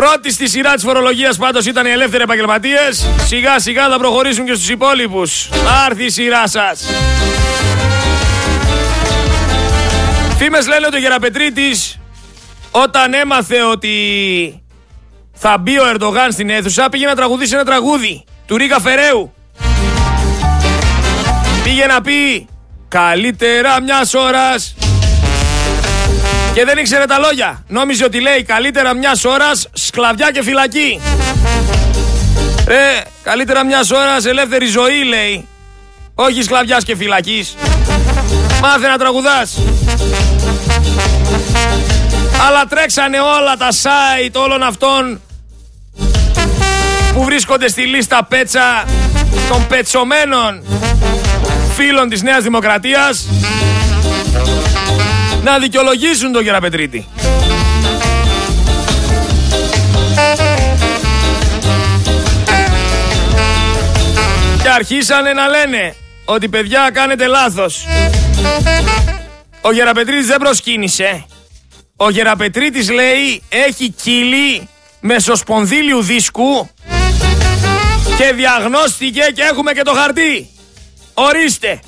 [0.00, 3.06] Πρώτη στη σειρά της φορολογίας πάντως ήταν οι ελεύθεροι επαγγελματίες.
[3.26, 5.48] Σιγά σιγά θα προχωρήσουν και στους υπόλοιπους.
[5.64, 6.84] Να έρθει η σειρά σας.
[10.38, 11.98] Φήμες λένε ότι ο Γεραπετρίτης
[12.70, 13.94] όταν έμαθε ότι
[15.32, 19.32] θα μπει ο Ερντογάν στην αίθουσα, πήγε να τραγουδήσει ένα τραγούδι του Ρίκα Φεραίου.
[21.64, 22.48] Πήγε να πει
[22.88, 24.74] καλύτερα μιας ώρας.
[26.54, 27.64] Και δεν ήξερε τα λόγια.
[27.68, 31.00] Νόμιζε ότι λέει καλύτερα μιας ώρας σκλαβιά και φυλακή.
[32.68, 35.48] Ε, καλύτερα μιας ώρας ελεύθερη ζωή λέει.
[36.14, 37.56] Όχι σκλαβιάς και φυλακής.
[38.60, 39.58] Μάθε να τραγουδάς.
[42.46, 45.20] Αλλά τρέξανε όλα τα site όλων αυτών
[47.12, 48.84] που βρίσκονται στη λίστα πέτσα
[49.50, 50.62] των πετσομένων
[51.74, 53.26] φίλων της Νέας Δημοκρατίας
[55.42, 57.08] να δικαιολογήσουν τον Γεραπετρίτη.
[64.62, 67.86] Και αρχίσανε να λένε ότι παιδιά κάνετε λάθος.
[69.60, 71.24] Ο Γεραπετρίτης δεν προσκύνησε.
[71.96, 74.68] Ο Γεραπετρίτης λέει έχει κύλι
[75.00, 76.70] μεσοσπονδύλιου δίσκου
[78.16, 80.48] και διαγνώστηκε και έχουμε και το χαρτί.
[81.14, 81.80] Ορίστε.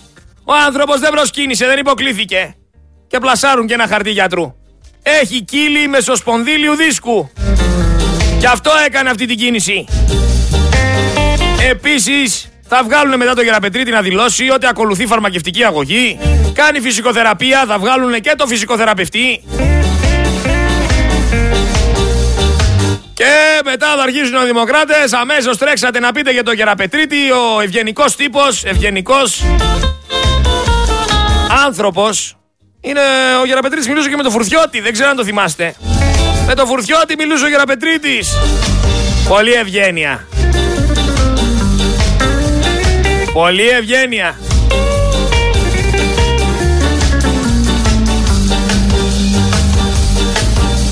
[0.44, 2.56] Ο άνθρωπος δεν προσκύνησε, δεν υποκλήθηκε.
[3.12, 4.54] Και πλασάρουν και ένα χαρτί γιατρού.
[5.02, 7.30] Έχει κύλι μεσοσπονδύλιου δίσκου.
[8.40, 9.84] Και αυτό έκανε αυτή την κίνηση.
[11.70, 16.18] Επίσης, θα βγάλουν μετά το Γεραπετρίτη να δηλώσει ότι ακολουθεί φαρμακευτική αγωγή.
[16.52, 19.42] Κάνει φυσικοθεραπεία, θα βγάλουν και το φυσικοθεραπευτή.
[23.14, 25.12] Και μετά θα αρχίσουν οι δημοκράτες.
[25.12, 27.16] Αμέσως τρέξατε να πείτε για τον Γεραπετρίτη.
[27.56, 29.42] Ο ευγενικός τύπος, ευγενικός.
[31.66, 32.36] άνθρωπος
[32.84, 33.00] είναι
[33.40, 35.74] ο Γεραπετρίτης μιλούσε και με τον Φουρτιώτη, δεν ξέρω αν το θυμάστε.
[36.46, 38.36] Με τον Φουρτιώτη μιλούσε ο Γεραπετρίτης.
[39.28, 40.26] Πολύ ευγένεια.
[43.32, 44.36] Πολύ ευγένεια.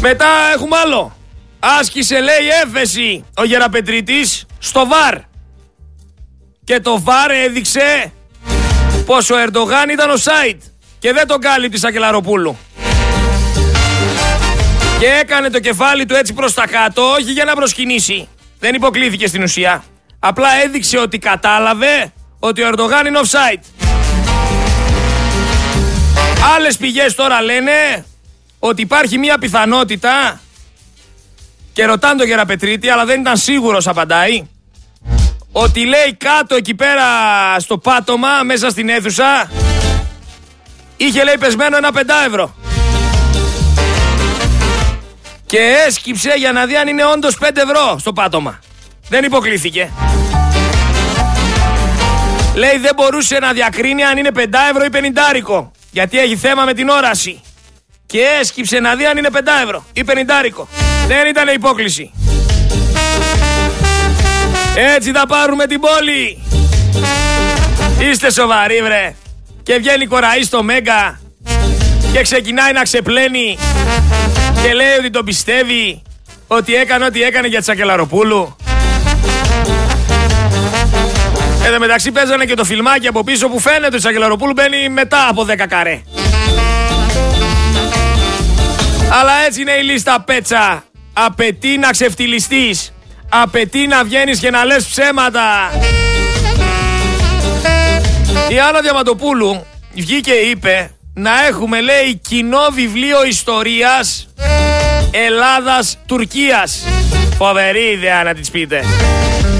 [0.00, 1.16] Μετά έχουμε άλλο.
[1.58, 5.14] Άσκησε λέει έφεση ο Γεραπετρίτης στο ΒΑΡ.
[6.64, 8.12] Και το ΒΑΡ έδειξε
[9.06, 10.62] πως ο Ερντογάν ήταν ο Σάιτ
[11.00, 12.58] και δεν τον κάλυπτε Σακελαροπούλου.
[14.98, 18.28] Και έκανε το κεφάλι του έτσι προς τα κάτω, όχι για να προσκυνήσει.
[18.58, 19.84] Δεν υποκλήθηκε στην ουσία.
[20.18, 23.62] Απλά έδειξε ότι κατάλαβε ότι ο Ερντογάν είναι offside.
[26.56, 28.04] Άλλες πηγές τώρα λένε
[28.58, 30.40] ότι υπάρχει μια πιθανότητα
[31.72, 34.48] και ρωτάνε τον Γεραπετρίτη, αλλά δεν ήταν σίγουρος απαντάει,
[35.52, 37.04] ότι λέει κάτω εκεί πέρα
[37.58, 39.50] στο πάτωμα, μέσα στην αίθουσα,
[41.04, 42.54] είχε λέει πεσμένο ένα πεντά ευρώ.
[45.46, 48.60] Και έσκυψε για να δει αν είναι όντως 5 ευρώ στο πάτωμα.
[49.08, 49.90] Δεν υποκλήθηκε.
[52.54, 54.38] Λέει δεν μπορούσε να διακρίνει αν είναι 5
[54.70, 54.88] ευρώ ή
[55.58, 57.40] 50 Γιατί έχει θέμα με την όραση.
[58.06, 60.66] Και έσκυψε να δει αν είναι 5 ευρώ ή 50
[61.06, 62.12] Δεν ήταν υπόκληση.
[64.96, 66.42] Έτσι θα πάρουμε την πόλη.
[68.10, 69.14] Είστε σοβαροί βρε.
[69.62, 71.20] Και βγαίνει κοραή στο Μέγκα
[72.12, 73.58] και ξεκινάει να ξεπλένει
[74.62, 76.02] και λέει ότι τον πιστεύει
[76.46, 78.56] ότι έκανε ό,τι έκανε για Τσακελαροπούλου.
[81.64, 85.46] Εδώ μεταξύ παίζανε και το φιλμάκι από πίσω που φαίνεται ότι Τσακελαροπούλου μπαίνει μετά από
[85.48, 86.02] 10 καρέ.
[89.20, 90.84] Αλλά έτσι είναι η λίστα πέτσα.
[91.12, 92.92] Απαιτεί να ξεφτυλιστείς.
[93.28, 95.70] Απαιτεί να βγαίνεις και να λες ψέματα.
[98.48, 104.28] Η Άννα Διαματοπούλου βγήκε και είπε να έχουμε λέει κοινό βιβλίο ιστορίας
[105.10, 106.84] Ελλάδας-Τουρκίας.
[107.36, 108.84] Φοβερή ιδέα να τις πείτε.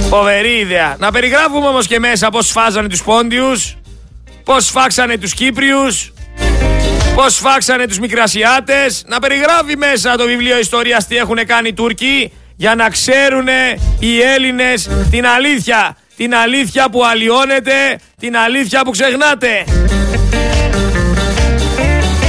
[0.09, 0.97] Φοβερή ιδέα.
[0.99, 3.77] Να περιγράφουμε όμως και μέσα πώς φάζανε τους Πόντιους,
[4.45, 6.13] πώς φάξανε τους Κύπριους,
[7.15, 9.05] πώς φάξανε τους Μικρασιάτες.
[9.07, 13.47] Να περιγράφει μέσα το βιβλίο ιστορίας τι έχουν κάνει οι Τούρκοι για να ξέρουν
[13.99, 15.97] οι Έλληνες την αλήθεια.
[16.21, 19.65] Την αλήθεια που αλλοιώνεται, την αλήθεια που ξεχνάτε.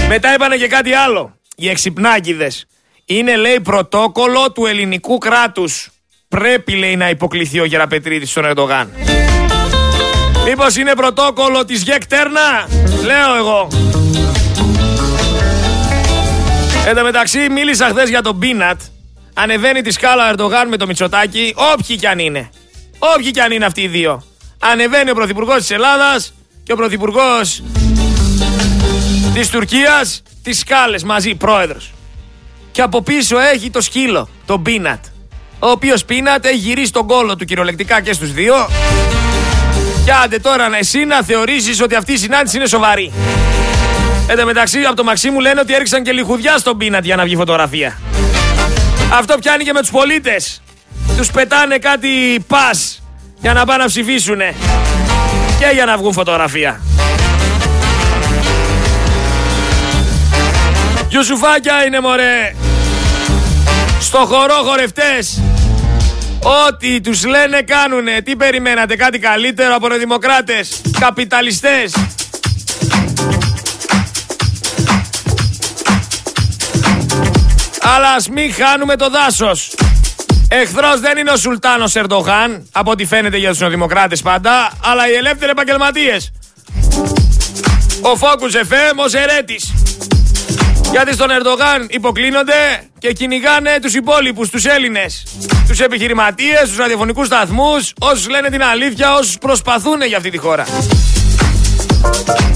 [0.08, 1.36] Μετά είπανε και κάτι άλλο.
[1.56, 2.66] Οι εξυπνάκιδες.
[3.06, 5.90] Είναι λέει πρωτόκολλο του ελληνικού κράτους.
[6.28, 8.92] Πρέπει λέει να υποκληθεί ο Γεραπετρίτης στον Ερντογάν.
[10.46, 12.68] Μήπως είναι πρωτόκολλο της Γεκτέρνα.
[13.04, 13.68] Λέω εγώ.
[16.88, 18.82] Εν τω μεταξύ μίλησα χθες για τον Πίνατ.
[19.34, 22.50] Ανεβαίνει τη σκάλα ο Ερντογάν με το Μητσοτάκι, όποιοι κι αν είναι.
[23.04, 24.24] Όποιοι κι αν είναι αυτοί οι δύο.
[24.60, 26.34] Ανεβαίνει ο Πρωθυπουργός της Ελλάδας
[26.64, 27.64] και ο Πρωθυπουργός
[29.34, 31.92] της Τουρκίας, τις σκάλες μαζί, πρόεδρος.
[32.72, 35.06] Και από πίσω έχει το σκύλο, τον Πίνατ.
[35.60, 38.56] Ο οποίος Πίνατ έχει γυρίσει τον κόλο του κυριολεκτικά και στους δύο.
[40.06, 43.12] Και άντε τώρα να εσύ να θεωρήσεις ότι αυτή η συνάντηση είναι σοβαρή.
[44.28, 47.24] Εν τω μεταξύ, από το Μαξίμου λένε ότι έριξαν και λιχουδιά στον Πίνατ για να
[47.24, 48.00] βγει φωτογραφία.
[49.14, 50.62] Αυτό πιάνει και με τους πολίτες.
[51.18, 53.02] Τους πετάνε κάτι πας
[53.42, 54.54] για να πάνε να ψηφίσουνε.
[55.60, 56.82] Και για να βγουν φωτογραφία.
[61.08, 62.56] Γιουσουφάκια είναι μωρέ.
[64.00, 65.42] Στο χορό χορευτές.
[66.68, 68.22] Ό,τι τους λένε κάνουνε.
[68.22, 70.82] Τι περιμένατε κάτι καλύτερο από δημοκράτες.
[71.00, 71.94] Καπιταλιστές.
[77.82, 79.72] Αλλά ας μην χάνουμε το δάσος.
[80.54, 85.14] Εχθρός δεν είναι ο Σουλτάνος Ερντογάν, από ό,τι φαίνεται για τους νεοδημοκράτες πάντα, αλλά οι
[85.14, 86.32] ελεύθεροι επαγγελματίες.
[88.02, 89.74] Ο Φόκους FM ως ερέτης.
[90.92, 92.54] Γιατί στον Ερντογάν υποκλίνονται
[93.00, 95.24] και κυνηγάνε τους υπόλοιπους, τους Έλληνες.
[95.68, 100.66] Τους επιχειρηματίες, τους ραδιοφωνικούς σταθμούς, όσους λένε την αλήθεια, όσους προσπαθούν για αυτή τη χώρα.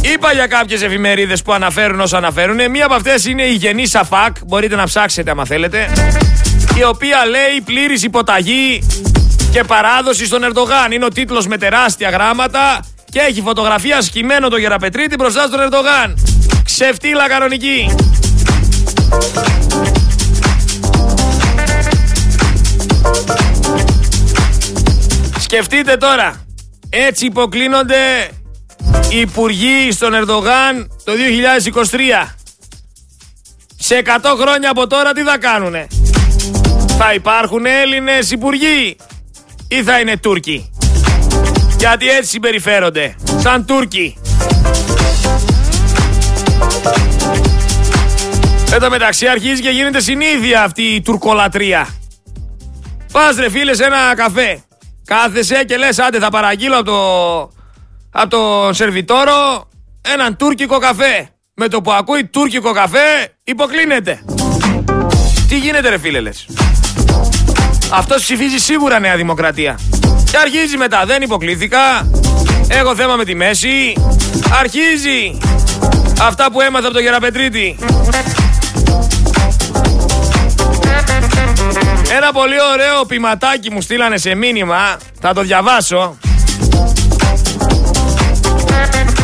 [0.02, 2.72] Είπα για κάποιες εφημερίδες που αναφέρουν όσα αναφέρουν.
[2.72, 5.90] Μία από αυτές είναι η Γενή Σαφάκ, μπορείτε να ψάξετε άμα θέλετε,
[6.78, 8.88] η οποία λέει πλήρης υποταγή
[9.52, 10.92] και παράδοση στον Ερντογάν.
[10.92, 16.18] Είναι ο τίτλος με τεράστια γράμματα και έχει φωτογραφία σκημένο το Γεραπετρίτη μπροστά στον Ερντογάν.
[16.64, 17.96] Ξεφτύλα κανονική.
[25.40, 26.46] Σκεφτείτε τώρα,
[26.90, 28.30] έτσι υποκλίνονται
[29.10, 31.12] οι υπουργοί στον Ερντογάν το
[32.26, 32.36] 2023.
[33.78, 34.10] Σε 100
[34.40, 35.88] χρόνια από τώρα τι θα κάνουνε;
[36.98, 38.96] Θα υπάρχουν Έλληνες υπουργοί
[39.68, 40.70] ή θα είναι Τούρκοι;
[41.78, 43.16] Γιατί έτσι συμπεριφέρονται.
[43.38, 44.18] Σαν Τούρκοι.
[48.74, 51.88] Εν τω μεταξύ αρχίζει και γίνεται συνήθεια αυτή η τουρκολατρία.
[53.12, 54.64] Πας ρε φίλε σε ένα καφέ.
[55.06, 57.40] Κάθεσαι και λες άντε θα παραγγείλω από το,
[58.12, 59.70] από το σερβιτόρο
[60.02, 61.30] έναν τουρκικό καφέ.
[61.54, 64.24] Με το που ακούει τουρκικό καφέ υποκλίνεται.
[65.48, 66.48] Τι γίνεται ρε φίλε λες.
[67.98, 69.80] Αυτός ψηφίζει σίγουρα Νέα Δημοκρατία.
[70.32, 71.04] Και αρχίζει μετά.
[71.06, 72.10] Δεν υποκλήθηκα.
[72.68, 73.94] Έχω θέμα με τη μέση.
[74.60, 75.38] Αρχίζει.
[76.22, 77.78] Αυτά που έμαθα από τον Γεραπετρίτη.
[82.16, 84.98] Ένα πολύ ωραίο ποιηματάκι μου στείλανε σε μήνυμα.
[85.20, 86.18] Θα το διαβάσω.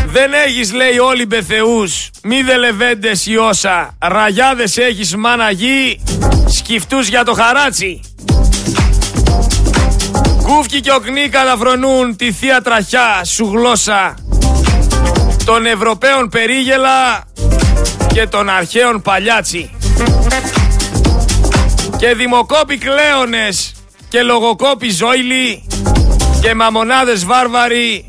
[0.06, 6.02] Δεν έχεις λέει όλοι μπεθεούς Μη δε λεβέντες ή όσα Ραγιάδες έχεις μάνα γη
[6.48, 8.02] Σκυφτούς για το χαράτσι
[10.56, 14.16] Κούφκι και οκνί καταφρονούν Τη θεία τραχιά σου γλώσσα
[15.46, 17.24] Των Ευρωπαίων περίγελα
[18.14, 19.70] Και των αρχαίων παλιάτσι
[21.98, 23.74] Και δημοκόποι κλέονες
[24.10, 25.68] Και λογοκόποι ζόιλοι
[26.42, 28.06] Και μαμονάδες βάρβαροι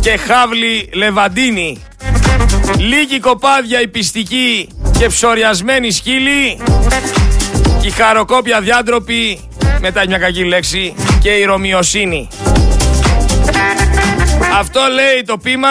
[0.00, 1.82] και χάβλη λεβαντίνη.
[2.76, 6.60] Λίγοι κοπάδια υπιστικοί και ψωριασμένοι σκύλοι.
[7.80, 9.48] Και χαροκόπια διάντροποι,
[9.80, 12.28] μετά μια κακή λέξη, και η ρωμιοσύνη.
[14.58, 15.68] Αυτό λέει το πείμα.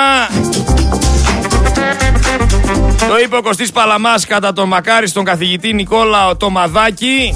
[3.08, 7.36] Το είπε ο Κωστής Παλαμάς κατά τον μακάριστον καθηγητή Νικόλαο Τομαδάκη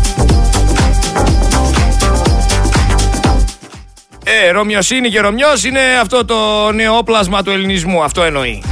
[4.24, 8.04] Ε, Ρωμιοσύνη και Ρωμιός είναι αυτό το νεόπλασμα του ελληνισμού.
[8.04, 8.64] Αυτό εννοεί.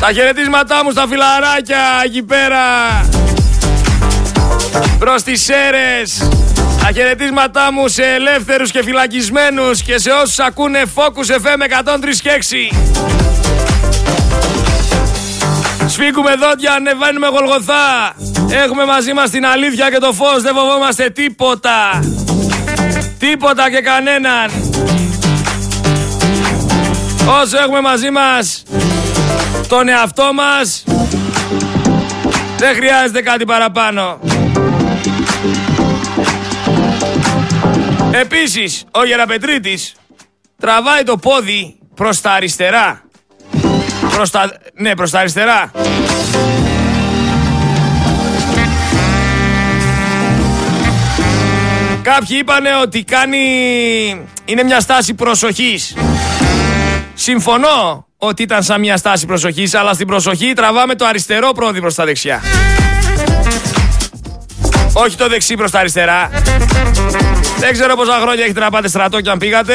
[0.00, 2.60] Τα χαιρετίσματά μου στα φιλαράκια εκεί πέρα.
[4.98, 6.28] Προς τις Σέρες.
[6.80, 12.30] Τα χαιρετίσματά μου σε ελεύθερους και φυλακισμένους και σε όσους ακούνε Focus FM 103 και
[12.30, 12.74] 6.
[15.86, 18.14] Σφίγγουμε δόντια, ανεβαίνουμε γολγοθά.
[18.64, 22.04] Έχουμε μαζί μας την αλήθεια και το φως, δεν φοβόμαστε τίποτα.
[23.18, 24.50] Τίποτα και κανέναν.
[27.42, 28.62] Όσο έχουμε μαζί μας
[29.68, 30.84] τον εαυτό μας,
[32.58, 34.18] δεν χρειάζεται κάτι παραπάνω.
[38.20, 39.94] Επίσης, ο Γεραπετρίτης
[40.60, 43.02] τραβάει το πόδι προς τα αριστερά.
[44.14, 44.52] Προς τα...
[44.74, 45.70] Ναι, προς τα αριστερά.
[52.02, 53.38] Κάποιοι είπανε ότι κάνει...
[54.44, 55.96] είναι μια στάση προσοχής.
[57.14, 61.94] Συμφωνώ ότι ήταν σαν μια στάση προσοχής, αλλά στην προσοχή τραβάμε το αριστερό πρόδι προς
[61.94, 62.42] τα δεξιά.
[64.92, 66.30] Όχι το δεξί προς τα αριστερά.
[67.64, 69.74] Δεν ξέρω πόσα χρόνια έχετε να πάτε στρατό και αν πήγατε.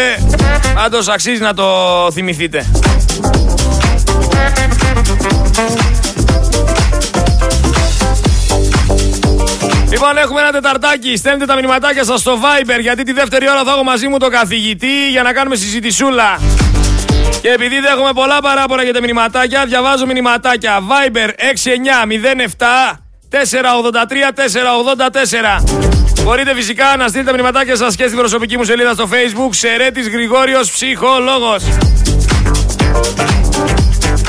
[0.74, 1.66] Πάντως αξίζει να το
[2.12, 2.66] θυμηθείτε.
[9.90, 11.18] Λοιπόν, έχουμε ένα τεταρτάκι.
[11.18, 14.30] Στέλνετε τα μηνυματάκια σας στο Viber γιατί τη δεύτερη ώρα θα έχω μαζί μου τον
[14.30, 16.40] καθηγητή για να κάνουμε συζητησούλα.
[17.42, 20.80] Και επειδή δεν έχουμε πολλά παράπονα για τα μηνυματάκια, διαβάζω μηνυματάκια.
[20.80, 21.30] Viber
[22.94, 25.64] 6907 483 484.
[26.24, 30.10] Μπορείτε φυσικά να στείλετε τα μηνυματάκια σας και στην προσωπική μου σελίδα στο facebook Σερέτης
[30.10, 31.64] Γρηγόριος Ψυχολόγος.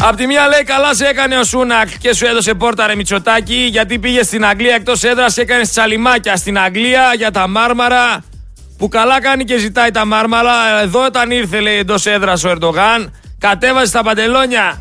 [0.03, 3.69] Απ' τη μία λέει καλά σε έκανε ο Σούνακ και σου έδωσε πόρτα ρε Μητσοτάκη
[3.71, 8.25] γιατί πήγες στην Αγγλία εκτός έδρας έκανες τσαλιμάκια στην Αγγλία για τα μάρμαρα
[8.79, 10.81] που καλά κάνει και ζητάει τα μάρμαρα.
[10.83, 14.81] Εδώ όταν ήρθε λέει εντός έδρας ο Ερντογάν κατέβασε τα παντελόνια.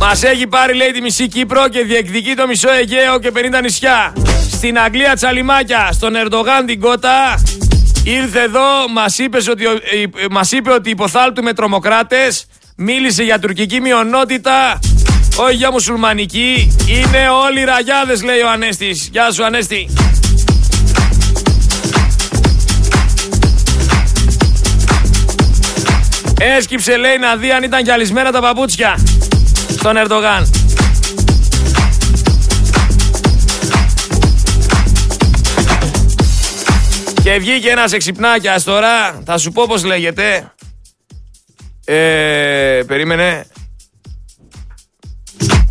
[0.00, 4.12] Μας έχει πάρει λέει τη μισή Κύπρο και διεκδικεί το μισό Αιγαίο και 50 νησιά.
[4.52, 7.42] Στην Αγγλία τσαλιμάκια, στον Ερντογάν την κότα.
[8.04, 9.64] Ήρθε εδώ, μας είπες ότι,
[10.30, 12.46] μας είπε ότι υποθάλτουμε τρομοκράτες
[12.80, 14.78] Μίλησε για τουρκική μειονότητα,
[15.36, 16.76] όχι για μουσουλμανική.
[16.86, 19.08] Είναι όλοι ραγιάδες λέει ο Ανέστης.
[19.12, 19.88] Γεια σου Ανέστη.
[26.40, 28.96] Έσκυψε λέει να δει αν ήταν γυαλισμένα τα παπούτσια
[29.78, 30.50] στον Ερντογάν.
[37.22, 40.52] Και βγήκε ένας εξυπνάκιας τώρα, θα σου πω πως λέγεται.
[41.84, 43.46] Ε, περίμενε.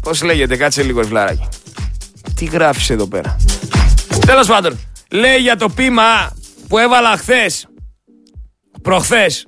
[0.01, 1.47] Πώς λέγεται, κάτσε λίγο ευλάρακι.
[2.35, 3.35] Τι γράφεις εδώ πέρα.
[4.25, 4.79] Τέλος πάντων,
[5.11, 6.35] λέει για το πείμα
[6.67, 7.67] που έβαλα χθες.
[8.81, 9.47] Προχθές.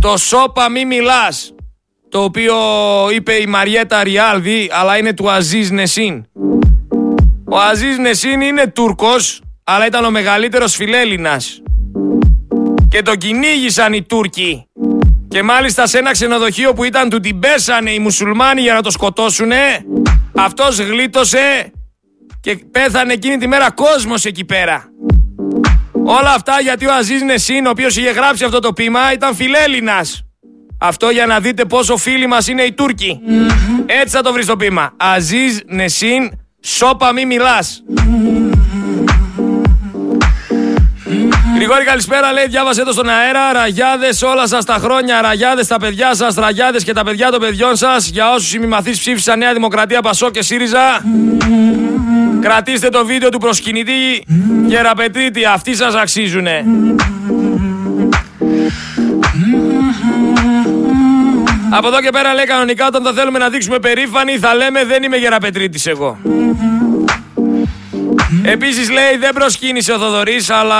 [0.00, 1.54] Το σώπα μη μιλάς.
[2.16, 2.54] Το οποίο
[3.14, 6.24] είπε η Μαριέτα Ριάλδη, αλλά είναι του Αζίζ Νεσίν.
[7.44, 11.62] Ο Αζίζ Νεσίν είναι Τούρκος, αλλά ήταν ο μεγαλύτερος φιλέλληνας.
[12.88, 14.66] Και τον κυνήγησαν οι Τούρκοι
[15.28, 18.90] Και μάλιστα σε ένα ξενοδοχείο που ήταν του την πέσανε οι μουσουλμάνοι για να το
[18.90, 19.84] σκοτώσουνε,
[20.34, 21.70] αυτός γλίτωσε
[22.40, 24.84] και πέθανε εκείνη τη μέρα κόσμος εκεί πέρα.
[26.04, 30.25] Όλα αυτά γιατί ο Αζίζ Νεσίν, ο οποίος είχε γράψει αυτό το πείμα, ήταν φιλέλληνας.
[30.78, 33.20] Αυτό για να δείτε πόσο φίλοι μας είναι οι Τούρκοι.
[33.86, 34.92] Έτσι θα το βρεις το πείμα.
[34.96, 37.82] Αζίζ Νεσίν, σώπα μη μιλάς.
[41.54, 42.32] Γρηγόρη, καλησπέρα.
[42.32, 43.52] Λέει, διάβασε το στον αέρα.
[43.52, 45.20] Ραγιάδες όλα σας τα χρόνια.
[45.20, 46.34] Ραγιάδες τα παιδιά σας.
[46.34, 48.08] Ραγιάδες και τα παιδιά των παιδιών σας.
[48.08, 51.04] Για όσους ημιμαθεί ψήφισαν Νέα Δημοκρατία, Πασό και ΣΥΡΙΖΑ.
[52.40, 54.24] Κρατήστε το βίντεο του προσκυνητή
[54.66, 55.44] Γεραπετρίτη.
[55.44, 56.64] Αυτοί σας αξίζουνε.
[61.70, 65.02] Από εδώ και πέρα λέει κανονικά όταν θα θέλουμε να δείξουμε περήφανοι θα λέμε δεν
[65.02, 66.18] είμαι Γεραπετρίτης εγώ.
[68.42, 70.76] Επίσης λέει δεν προσκύνησε ο Θοδωρής, αλλά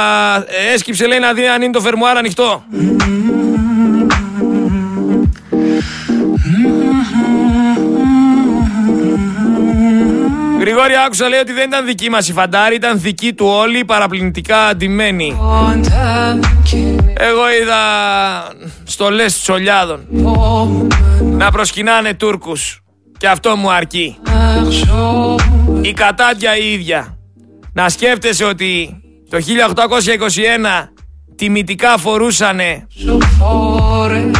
[0.75, 2.65] έσκυψε λέει να δει αν είναι το φερμουάρ ανοιχτό.
[10.61, 14.67] Γρηγόρη άκουσα λέει ότι δεν ήταν δική μας η φαντάρη, ήταν δική του όλοι, παραπληνητικά
[14.67, 15.37] αντιμένη.
[17.19, 17.81] Εγώ είδα
[18.85, 20.07] στολές τσολιάδων
[21.21, 22.81] να προσκυνάνε Τούρκους
[23.19, 24.19] και αυτό μου αρκεί.
[25.81, 27.19] Η κατάδια η ίδια.
[27.73, 29.01] Να σκέφτεσαι ότι
[29.31, 30.89] το 1821
[31.37, 32.87] τιμητικά φορούσανε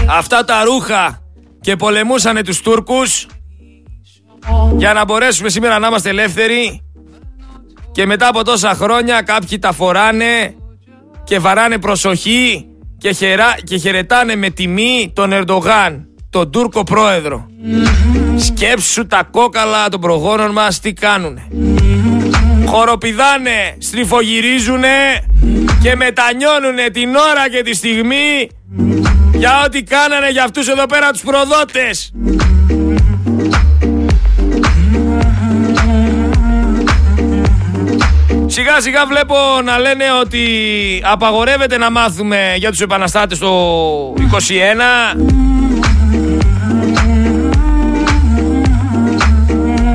[0.09, 1.23] αυτά τα ρούχα
[1.61, 3.27] και πολεμούσανε τους Τούρκους
[4.77, 6.81] για να μπορέσουμε σήμερα να είμαστε ελεύθεροι
[7.93, 10.55] και μετά από τόσα χρόνια κάποιοι τα φοράνε
[11.27, 12.67] και βαράνε προσοχή
[12.99, 17.47] και, χαιρά, και χαιρετάνε με τιμή τον Ερντογάν, τον Τούρκο πρόεδρο.
[18.37, 21.49] Σκέψου τα κόκαλα των προγόνων μας τι κάνουνε
[22.67, 25.27] χοροπηδάνε, στριφογυρίζουνε
[25.83, 28.51] και μετανιώνουνε την ώρα και τη στιγμή
[29.35, 32.13] για ό,τι κάνανε για αυτούς εδώ πέρα τους προδότες.
[38.59, 40.43] Σιγά σιγά βλέπω να λένε ότι
[41.05, 45.19] απαγορεύεται να μάθουμε για τους επαναστάτες το 21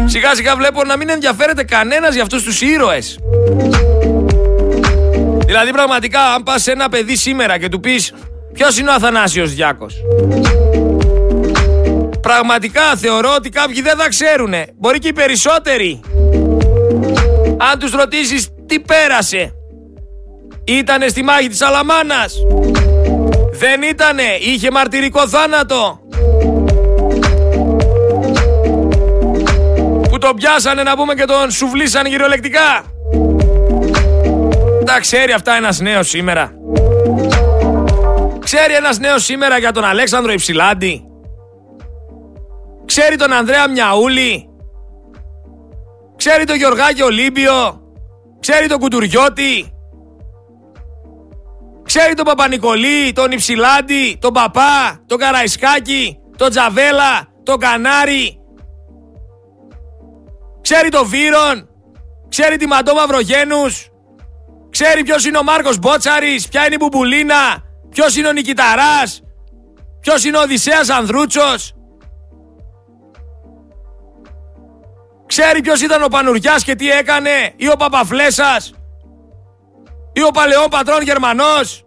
[0.05, 3.19] Σιγά σιγά βλέπω να μην ενδιαφέρεται κανένας για αυτούς τους ήρωες.
[5.45, 8.13] Δηλαδή πραγματικά αν πας σε ένα παιδί σήμερα και του πεις
[8.53, 9.95] ποιος είναι ο Αθανάσιος Διάκος;
[12.21, 14.67] Πραγματικά θεωρώ ότι κάποιοι δεν θα ξέρουνε.
[14.77, 15.99] Μπορεί και οι περισσότεροι.
[17.71, 19.53] Αν τους ρωτήσεις τι πέρασε.
[20.63, 22.35] Ήτανε στη μάχη της Αλαμάνας.
[23.51, 24.37] Δεν ήτανε.
[24.39, 25.99] Είχε μαρτυρικό θάνατο.
[30.21, 32.83] τον πιάσανε να πούμε και τον σουβλίσανε γυρολεκτικά.
[34.85, 36.51] Τα ξέρει αυτά ένας νέος σήμερα.
[38.39, 41.05] Ξέρει ένας νέος σήμερα για τον Αλέξανδρο Υψηλάντη.
[42.85, 44.50] Ξέρει τον Ανδρέα Μιαούλη.
[46.23, 47.81] Ξέρει τον Γιωργάκη Ολύμπιο;
[48.39, 49.73] Ξέρει τον Κουτουριώτη;
[51.83, 58.39] Ξέρει τον Παπανικολή, τον Υψηλάντη, τον Παπά, τον Καραϊσκάκη, τον Τζαβέλα, τον Κανάρι,
[60.61, 61.69] Ξέρει το Βύρον;
[62.29, 63.89] Ξέρει τη Μαντώ Μαυρογένους;
[64.69, 66.47] Ξέρει ποιος είναι ο Μάρκος Μπότσαρης.
[66.47, 67.63] Ποια είναι η Μπουμπουλίνα.
[67.89, 69.21] Ποιος είναι ο Νικηταράς.
[69.99, 71.73] Ποιος είναι ο Οδυσσέας Ανδρούτσος;
[75.33, 77.53] Ξέρει ποιος ήταν ο Πανουριάς και τι έκανε.
[77.55, 78.73] Ή ο Παπαφλέσας.
[80.13, 81.85] Ή ο Παλαιόν Πατρών Γερμανός.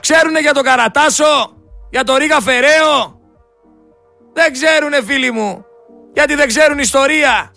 [0.00, 1.56] Ξέρουνε για τον Καρατάσο.
[1.90, 3.20] Για τον Ρίγα Φεραίο.
[4.32, 5.64] Δεν ξέρουνε φίλοι μου.
[6.12, 7.52] Γιατί δεν ξέρουν ιστορία.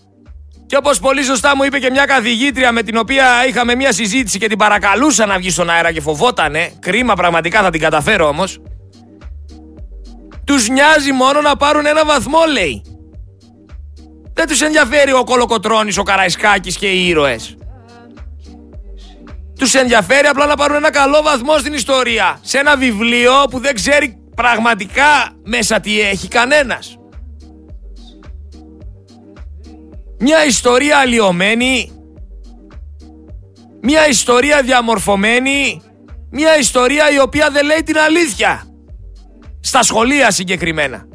[0.66, 4.40] Και όπως πολύ σωστά μου είπε και μια καθηγήτρια με την οποία είχαμε μια συζήτηση
[4.40, 6.72] και την παρακαλούσα να βγει στον αέρα και φοβότανε.
[6.80, 8.62] Κρίμα πραγματικά θα την καταφέρω όμως.
[10.48, 12.82] Τους νοιάζει μόνο να πάρουν ένα βαθμό λέει.
[14.34, 17.58] Δεν τους ενδιαφέρει ο Κολοκοτρώνης, ο Καραϊσκάκης και οι ήρωες.
[19.60, 22.40] Τους ενδιαφέρει απλά να πάρουν ένα καλό βαθμό στην ιστορία.
[22.42, 26.98] Σε ένα βιβλίο που δεν ξέρει πραγματικά μέσα τι έχει κανένας.
[30.20, 31.92] Μια ιστορία αλλοιωμένη,
[33.82, 35.82] μια ιστορία διαμορφωμένη,
[36.30, 38.68] μια ιστορία η οποία δεν λέει την αλήθεια.
[39.68, 41.08] Στα σχολεία συγκεκριμένα.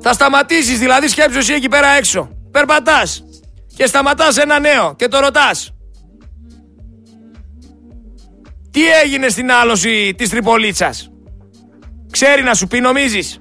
[0.00, 2.30] Θα σταματήσεις δηλαδή σκέψου εσύ εκεί πέρα έξω.
[2.50, 3.24] Περπατάς
[3.76, 5.74] και σταματάς ένα νέο και το ρωτάς.
[8.70, 11.10] Τι έγινε στην άλωση της Τριπολίτσας.
[12.10, 13.40] Ξέρει να σου πει νομίζεις;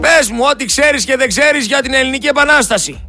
[0.00, 3.00] Πες μου ό,τι ξέρεις και δεν ξέρεις για την Ελληνική Επανάσταση.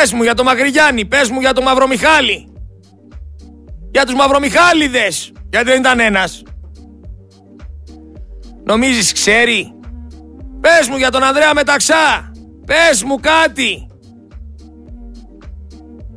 [0.00, 2.52] Πες μου για το Μαγριγιάννη, πες μου για το Μαυρομιχάλη.
[3.90, 6.42] Για τους Μαυρομιχάλιδες, γιατί δεν ήταν ένας.
[8.64, 9.72] Νομίζεις ξέρει;
[10.60, 12.32] Πες μου για τον Ανδρέα Μεταξά.
[12.66, 13.86] Πες μου κάτι.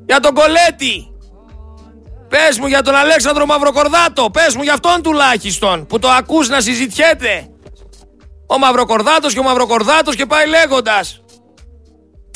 [0.05, 1.07] Για τον Κολέτη.
[2.27, 4.29] Πες μου για τον Αλέξανδρο Μαυροκορδάτο.
[4.29, 7.47] Πες μου για αυτόν τουλάχιστον που το ακούς να συζητιέται.
[8.47, 11.21] Ο Μαυροκορδάτος και ο Μαυροκορδάτος και πάει λέγοντας.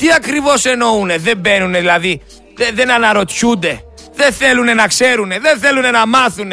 [0.02, 2.22] Τι ακριβώς εννοούνε; Δεν μπαίνουν δηλαδή.
[2.56, 3.80] Δεν, δεν αναρωτιούνται.
[4.14, 5.28] Δεν θέλουν να ξέρουν.
[5.28, 6.52] Δεν θέλουν να μάθουν.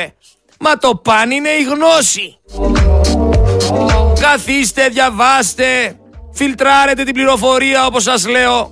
[0.59, 2.39] Μα το παν είναι η γνώση.
[4.19, 5.99] Καθίστε, διαβάστε,
[6.33, 8.71] φιλτράρετε την πληροφορία όπως σας λέω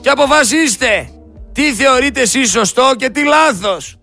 [0.00, 1.08] και αποφασίστε
[1.52, 3.96] τι θεωρείτε εσείς σωστό και τι λάθος.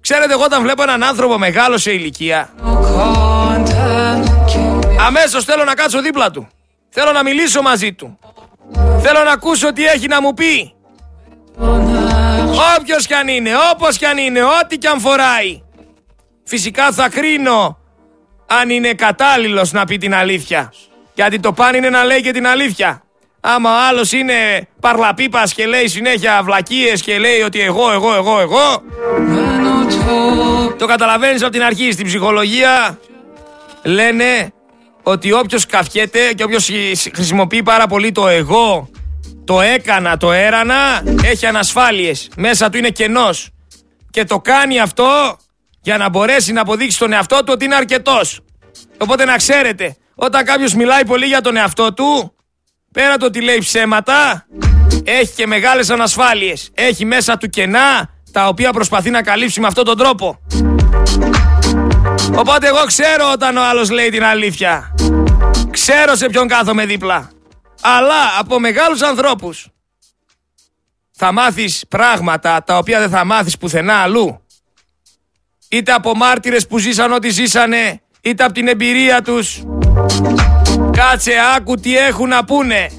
[0.00, 2.50] Ξέρετε εγώ όταν βλέπω έναν άνθρωπο μεγάλο σε ηλικία
[5.06, 6.48] αμέσως θέλω να κάτσω δίπλα του.
[7.00, 8.18] Θέλω να μιλήσω μαζί του.
[9.00, 10.74] Θέλω να ακούσω τι έχει να μου πει.
[12.78, 15.62] Όποιος κι αν είναι, όπως κι αν είναι, ό,τι κι αν φοράει.
[16.44, 17.78] Φυσικά θα κρίνω
[18.46, 20.72] αν είναι κατάλληλος να πει την αλήθεια.
[21.14, 23.02] Γιατί το παν είναι να λέει και την αλήθεια.
[23.40, 28.40] Άμα ο άλλος είναι παρλαπίπας και λέει συνέχεια βλακίες και λέει ότι εγώ, εγώ, εγώ,
[28.40, 28.82] εγώ.
[30.78, 31.92] Το καταλαβαίνεις από την αρχή.
[31.92, 32.98] Στην ψυχολογία
[33.82, 34.52] λένε
[35.02, 36.70] ότι όποιος καφιέται και όποιος
[37.14, 38.90] χρησιμοποιεί πάρα πολύ το εγώ,
[39.44, 42.28] το έκανα, το έρανα, έχει ανασφάλειες.
[42.36, 43.50] Μέσα του είναι κενός.
[44.10, 45.36] Και το κάνει αυτό
[45.82, 48.40] για να μπορέσει να αποδείξει τον εαυτό του ότι είναι αρκετός.
[48.98, 52.34] Οπότε να ξέρετε, όταν κάποιος μιλάει πολύ για τον εαυτό του,
[52.92, 54.46] πέρα το ότι λέει ψέματα,
[55.04, 56.70] έχει και μεγάλες ανασφάλειες.
[56.74, 60.38] Έχει μέσα του κενά τα οποία προσπαθεί να καλύψει με αυτόν τον τρόπο.
[62.34, 64.94] Οπότε εγώ ξέρω όταν ο άλλος λέει την αλήθεια.
[65.70, 67.30] Ξέρω σε ποιον κάθομαι δίπλα.
[67.80, 69.68] Αλλά από μεγάλους ανθρώπους
[71.12, 74.42] θα μάθεις πράγματα τα οποία δεν θα μάθεις πουθενά αλλού
[75.68, 79.62] είτε από μάρτυρες που ζήσαν ό,τι ζήσανε, είτε από την εμπειρία τους.
[80.92, 82.90] Κάτσε άκου τι έχουν να πούνε.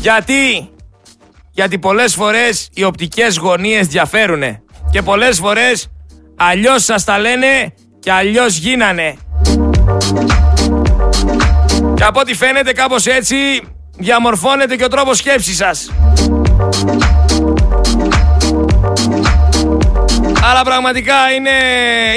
[0.00, 0.70] Γιατί;
[1.50, 4.62] Γιατί πολλές φορές οι οπτικές γωνίες διαφέρουνε.
[4.90, 5.88] Και πολλές φορές
[6.36, 7.74] αλλιώς σας τα λένε
[8.06, 9.16] και αλλιώς γίνανε.
[11.94, 13.36] Και από ό,τι φαίνεται κάπως έτσι
[13.96, 15.90] διαμορφώνεται και ο τρόπος σκέψης σας.
[20.50, 21.50] Αλλά πραγματικά είναι,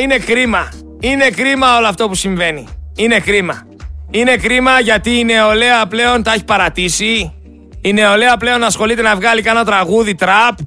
[0.02, 0.72] είναι κρίμα.
[1.00, 2.68] Είναι κρίμα όλο αυτό που συμβαίνει.
[2.96, 3.68] Είναι κρίμα.
[4.12, 7.34] Είναι κρίμα γιατί η νεολαία πλέον τα έχει παρατήσει.
[7.82, 10.58] Η νεολαία πλέον ασχολείται να βγάλει κάνα τραγούδι τραπ.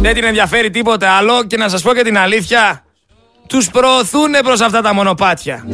[0.00, 2.84] Δεν την ενδιαφέρει τίποτε άλλο και να σας πω και την αλήθεια.
[3.50, 5.64] Τους προωθούν προς αυτά τα μονοπάτια.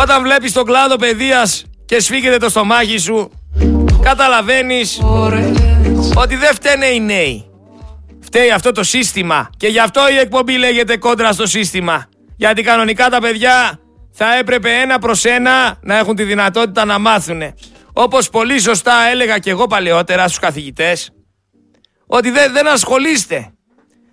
[0.00, 3.30] Όταν βλέπεις τον κλάδο παιδείας και σφίγγεται το στομάχι σου,
[4.02, 5.00] καταλαβαίνεις
[6.14, 7.50] ότι δεν φταίνε οι νέοι.
[8.20, 9.50] Φταίει αυτό το σύστημα.
[9.56, 12.08] Και γι' αυτό η εκπομπή λέγεται κόντρα στο σύστημα.
[12.36, 13.78] Γιατί κανονικά τα παιδιά
[14.12, 17.42] θα έπρεπε ένα προς ένα να έχουν τη δυνατότητα να μάθουν.
[17.92, 21.10] Όπως πολύ σωστά έλεγα και εγώ παλαιότερα στους καθηγητές,
[22.06, 23.52] ότι δεν, δεν ασχολείστε.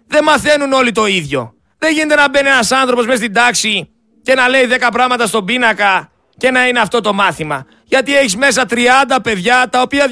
[0.08, 1.57] Δεν μαθαίνουν όλοι το ίδιο.
[1.78, 3.90] Δεν γίνεται να μπαίνει ένας άνθρωπος μέσα στην τάξη
[4.22, 7.66] και να λέει 10 πράγματα στον πίνακα και να είναι αυτό το μάθημα.
[7.84, 8.76] Γιατί έχεις μέσα 30
[9.24, 10.06] παιδιά τα οποία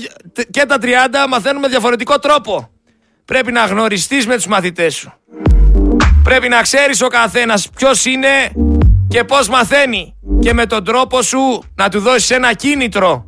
[0.52, 0.86] και τα 30
[1.30, 2.70] μαθαίνουν με διαφορετικό τρόπο.
[3.26, 5.14] Πρέπει να γνωριστείς με τους μαθητές σου.
[6.24, 8.52] Πρέπει να ξέρεις ο καθένας ποιος είναι
[9.08, 10.16] και πώς μαθαίνει.
[10.40, 13.26] Και με τον τρόπο σου να του δώσεις ένα κίνητρο.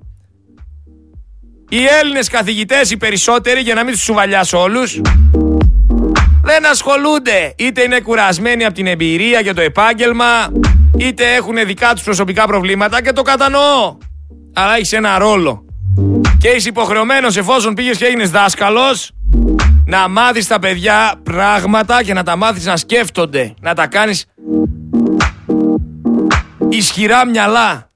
[1.70, 5.02] Οι Έλληνες καθηγητές οι περισσότεροι, για να μην τους σουβαλιάσω όλους,
[6.48, 7.54] δεν ασχολούνται.
[7.58, 10.52] Είτε είναι κουρασμένοι από την εμπειρία και το επάγγελμα,
[10.98, 13.98] είτε έχουν δικά τους προσωπικά προβλήματα και το κατανοώ.
[14.54, 15.66] Αλλά έχεις ένα ρόλο.
[16.38, 19.12] Και είσαι υποχρεωμένος εφόσον πήγες και έγινες δάσκαλος,
[19.86, 23.54] να μάθεις τα παιδιά πράγματα και να τα μάθεις να σκέφτονται.
[23.62, 24.26] Να τα κάνεις
[26.70, 27.92] ισχυρά μυαλά.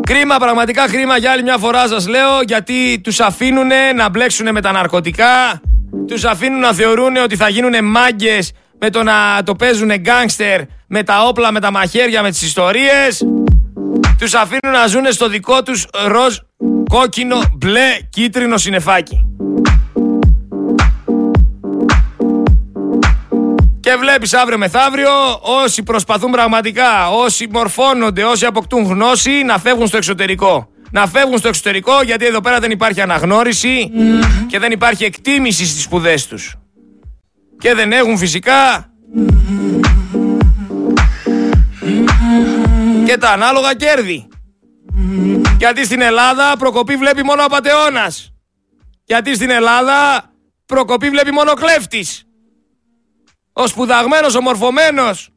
[0.00, 4.60] Κρίμα, πραγματικά κρίμα για άλλη μια φορά σας λέω γιατί τους αφήνουν να μπλέξουν με
[4.60, 5.60] τα ναρκωτικά,
[6.06, 11.02] τους αφήνουν να θεωρούν ότι θα γίνουν μάγκες με το να το παίζουν γκάνγκστερ με
[11.02, 13.26] τα όπλα, με τα μαχαίρια, με τις ιστορίες.
[14.18, 16.36] Τους αφήνουν να ζουν στο δικό τους ροζ
[16.88, 19.24] κόκκινο, μπλε, κίτρινο συνεφάκι.
[23.80, 25.10] Και βλέπεις αύριο μεθαύριο
[25.62, 30.68] όσοι προσπαθούν πραγματικά, όσοι μορφώνονται, όσοι αποκτούν γνώση να φεύγουν στο εξωτερικό.
[30.92, 33.90] Να φεύγουν στο εξωτερικό γιατί εδώ πέρα δεν υπάρχει αναγνώριση
[34.46, 36.54] και δεν υπάρχει εκτίμηση στις σπουδές τους.
[37.58, 38.90] Και δεν έχουν φυσικά
[43.04, 44.28] και τα ανάλογα κέρδη.
[45.58, 48.32] Γιατί στην Ελλάδα προκοπή βλέπει μόνο απατεώνας.
[49.04, 50.30] Γιατί στην Ελλάδα
[50.66, 52.24] προκοπή βλέπει μόνο κλέφτης.
[53.52, 55.30] Ο σπουδαγμένος, ο μορφωμένος,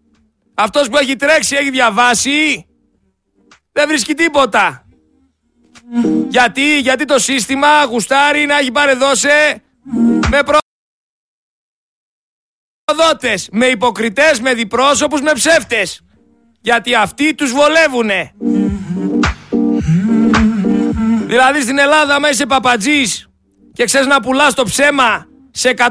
[0.54, 2.66] αυτός που έχει τρέξει, έχει διαβάσει,
[3.72, 4.83] δεν βρίσκει τίποτα.
[6.28, 9.28] Γιατί, γιατί το σύστημα γουστάρει να έχει παρεδώσει
[10.30, 10.40] με
[12.86, 16.02] προδότες, με υποκριτές, με διπρόσωπους, με ψεύτες.
[16.62, 18.34] Γιατί αυτοί τους βολεύουνε.
[21.26, 23.28] Δηλαδή στην Ελλάδα, άμα είσαι παπατζής
[23.74, 25.82] και ξέρεις να πουλάς το ψέμα σε 100-200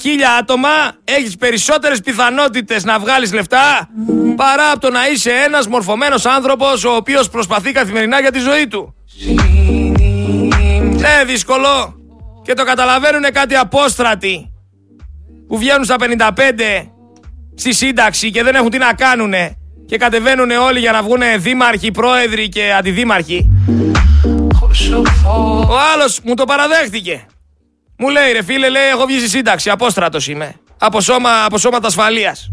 [0.00, 0.68] χίλια άτομα,
[1.04, 3.88] έχεις περισσότερες πιθανότητες να βγάλεις λεφτά
[4.36, 8.66] παρά από το να είσαι ένας μορφωμένος άνθρωπος ο οποίος προσπαθεί καθημερινά για τη ζωή
[8.66, 8.94] του.
[11.20, 11.94] Ε, δύσκολο.
[12.42, 14.52] Και το καταλαβαίνουν κάτι απόστρατοι
[15.48, 16.90] που βγαίνουν στα 55
[17.54, 21.90] στη σύνταξη και δεν έχουν τι να κάνουνε και κατεβαίνουν όλοι για να βγουν δήμαρχοι,
[21.90, 23.50] πρόεδροι και αντιδήμαρχοι.
[25.68, 27.26] Ο άλλος μου το παραδέχτηκε.
[28.02, 30.54] Μου λέει ρε φίλε, λέει, έχω βγει στη σύνταξη, απόστρατος είμαι.
[30.78, 32.50] Από, σώμα, από σώματα ασφαλείας.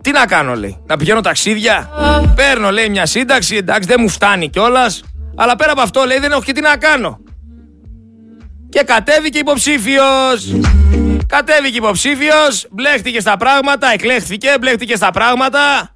[0.00, 0.82] Τι να κάνω, λέει.
[0.86, 1.90] Να πηγαίνω ταξίδια.
[2.34, 3.56] Παίρνω, λέει, μια σύνταξη.
[3.56, 5.02] Εντάξει, δεν μου φτάνει κιόλας.
[5.36, 7.18] Αλλά πέρα από αυτό, λέει, δεν έχω και τι να κάνω.
[8.68, 10.54] Και κατέβηκε υποψήφιος.
[11.26, 15.94] Κατέβηκε υποψήφιος, μπλέχτηκε στα πράγματα, εκλέχθηκε, μπλέχτηκε στα πράγματα.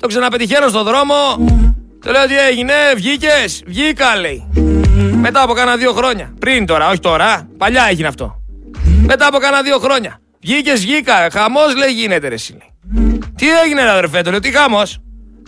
[0.00, 1.14] Το ξαναπετυχαίνω στον δρόμο.
[2.04, 3.62] Το λέω τι έγινε, βγήκες.
[3.66, 4.46] Βγήκα, λέει.
[5.20, 6.34] Μετά από κάνα δύο χρόνια.
[6.38, 7.48] Πριν τώρα, όχι τώρα.
[7.58, 8.42] Παλιά έγινε αυτό.
[9.06, 10.20] Μετά από κάνα δύο χρόνια.
[10.40, 11.30] Βγήκες, βγήκα.
[11.32, 12.62] Χαμός λέει γίνεται, ρε σύλλη.
[13.36, 14.98] Τι έγινε, ρε αδερφέ, το λέω, τι χαμός.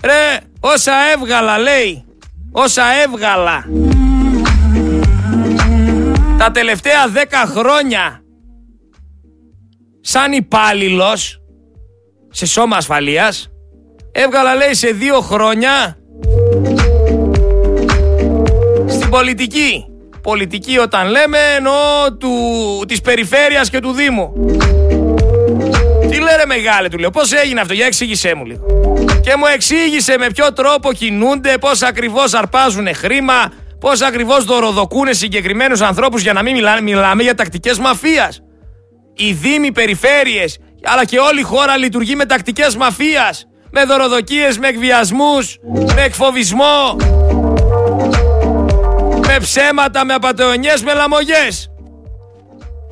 [0.04, 2.04] Ρε, όσα έβγαλα, λέει.
[2.52, 3.64] Όσα έβγαλα.
[6.38, 8.22] Τα τελευταία δέκα χρόνια.
[10.00, 11.40] Σαν υπάλληλος
[12.30, 13.50] σε σώμα ασφαλείας
[14.12, 15.97] έβγαλα λέει σε δύο χρόνια
[19.18, 19.84] πολιτική.
[20.22, 21.74] Πολιτική όταν λέμε εννοώ
[22.18, 22.30] του,
[22.88, 24.32] της περιφέρειας και του Δήμου.
[26.10, 28.64] Τι λέρε μεγάλε του λέω, πώς έγινε αυτό, για εξήγησέ μου λίγο.
[29.22, 35.80] Και μου εξήγησε με ποιο τρόπο κινούνται, πώς ακριβώς αρπάζουν χρήμα, πώς ακριβώς δωροδοκούν συγκεκριμένους
[35.80, 38.42] ανθρώπους για να μην μιλάμε, μιλάμε για τακτικές μαφίας.
[39.14, 43.46] Οι δήμοι, περιφέρειες, αλλά και όλη η χώρα λειτουργεί με τακτικές μαφίας.
[43.70, 45.56] Με δωροδοκίες, με εκβιασμούς,
[45.94, 46.96] με εκφοβισμό,
[49.28, 51.70] με ψέματα, με απαταιωνιές, με λαμογές.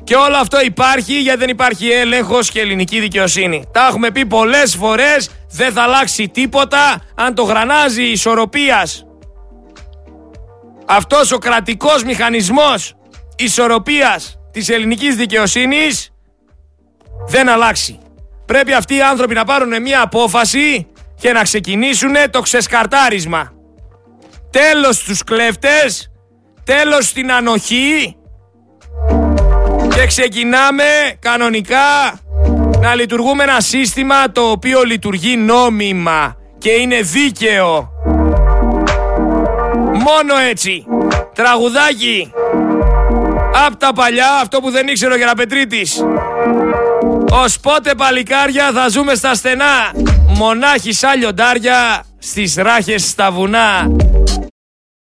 [0.03, 3.63] Και όλο αυτό υπάρχει γιατί δεν υπάρχει έλεγχος και ελληνική δικαιοσύνη.
[3.71, 9.05] Τα έχουμε πει πολλές φορές, δεν θα αλλάξει τίποτα αν το γρανάζει ισορροπίας.
[10.85, 12.93] Αυτός ο κρατικός μηχανισμός
[13.37, 16.11] ισορροπίας της ελληνικής δικαιοσύνης
[17.27, 17.99] δεν αλλάξει.
[18.45, 20.87] Πρέπει αυτοί οι άνθρωποι να πάρουν μια απόφαση
[21.19, 23.51] και να ξεκινήσουν το ξεσκαρτάρισμα.
[24.51, 26.11] Τέλος στους κλέφτες,
[26.67, 28.15] τέλος στην ανοχή
[29.95, 30.83] και ξεκινάμε
[31.19, 32.19] κανονικά
[32.81, 37.89] να λειτουργούμε ένα σύστημα το οποίο λειτουργεί νόμιμα και είναι δίκαιο.
[39.93, 40.85] Μόνο έτσι.
[41.33, 42.31] Τραγουδάκι.
[43.67, 46.03] Απ' τα παλιά, αυτό που δεν ήξερε ο Γεραπετρίτης.
[47.31, 49.91] Ως πότε παλικάρια θα ζούμε στα στενά.
[50.27, 53.87] Μονάχοι σαν λιοντάρια στις ράχες στα βουνά.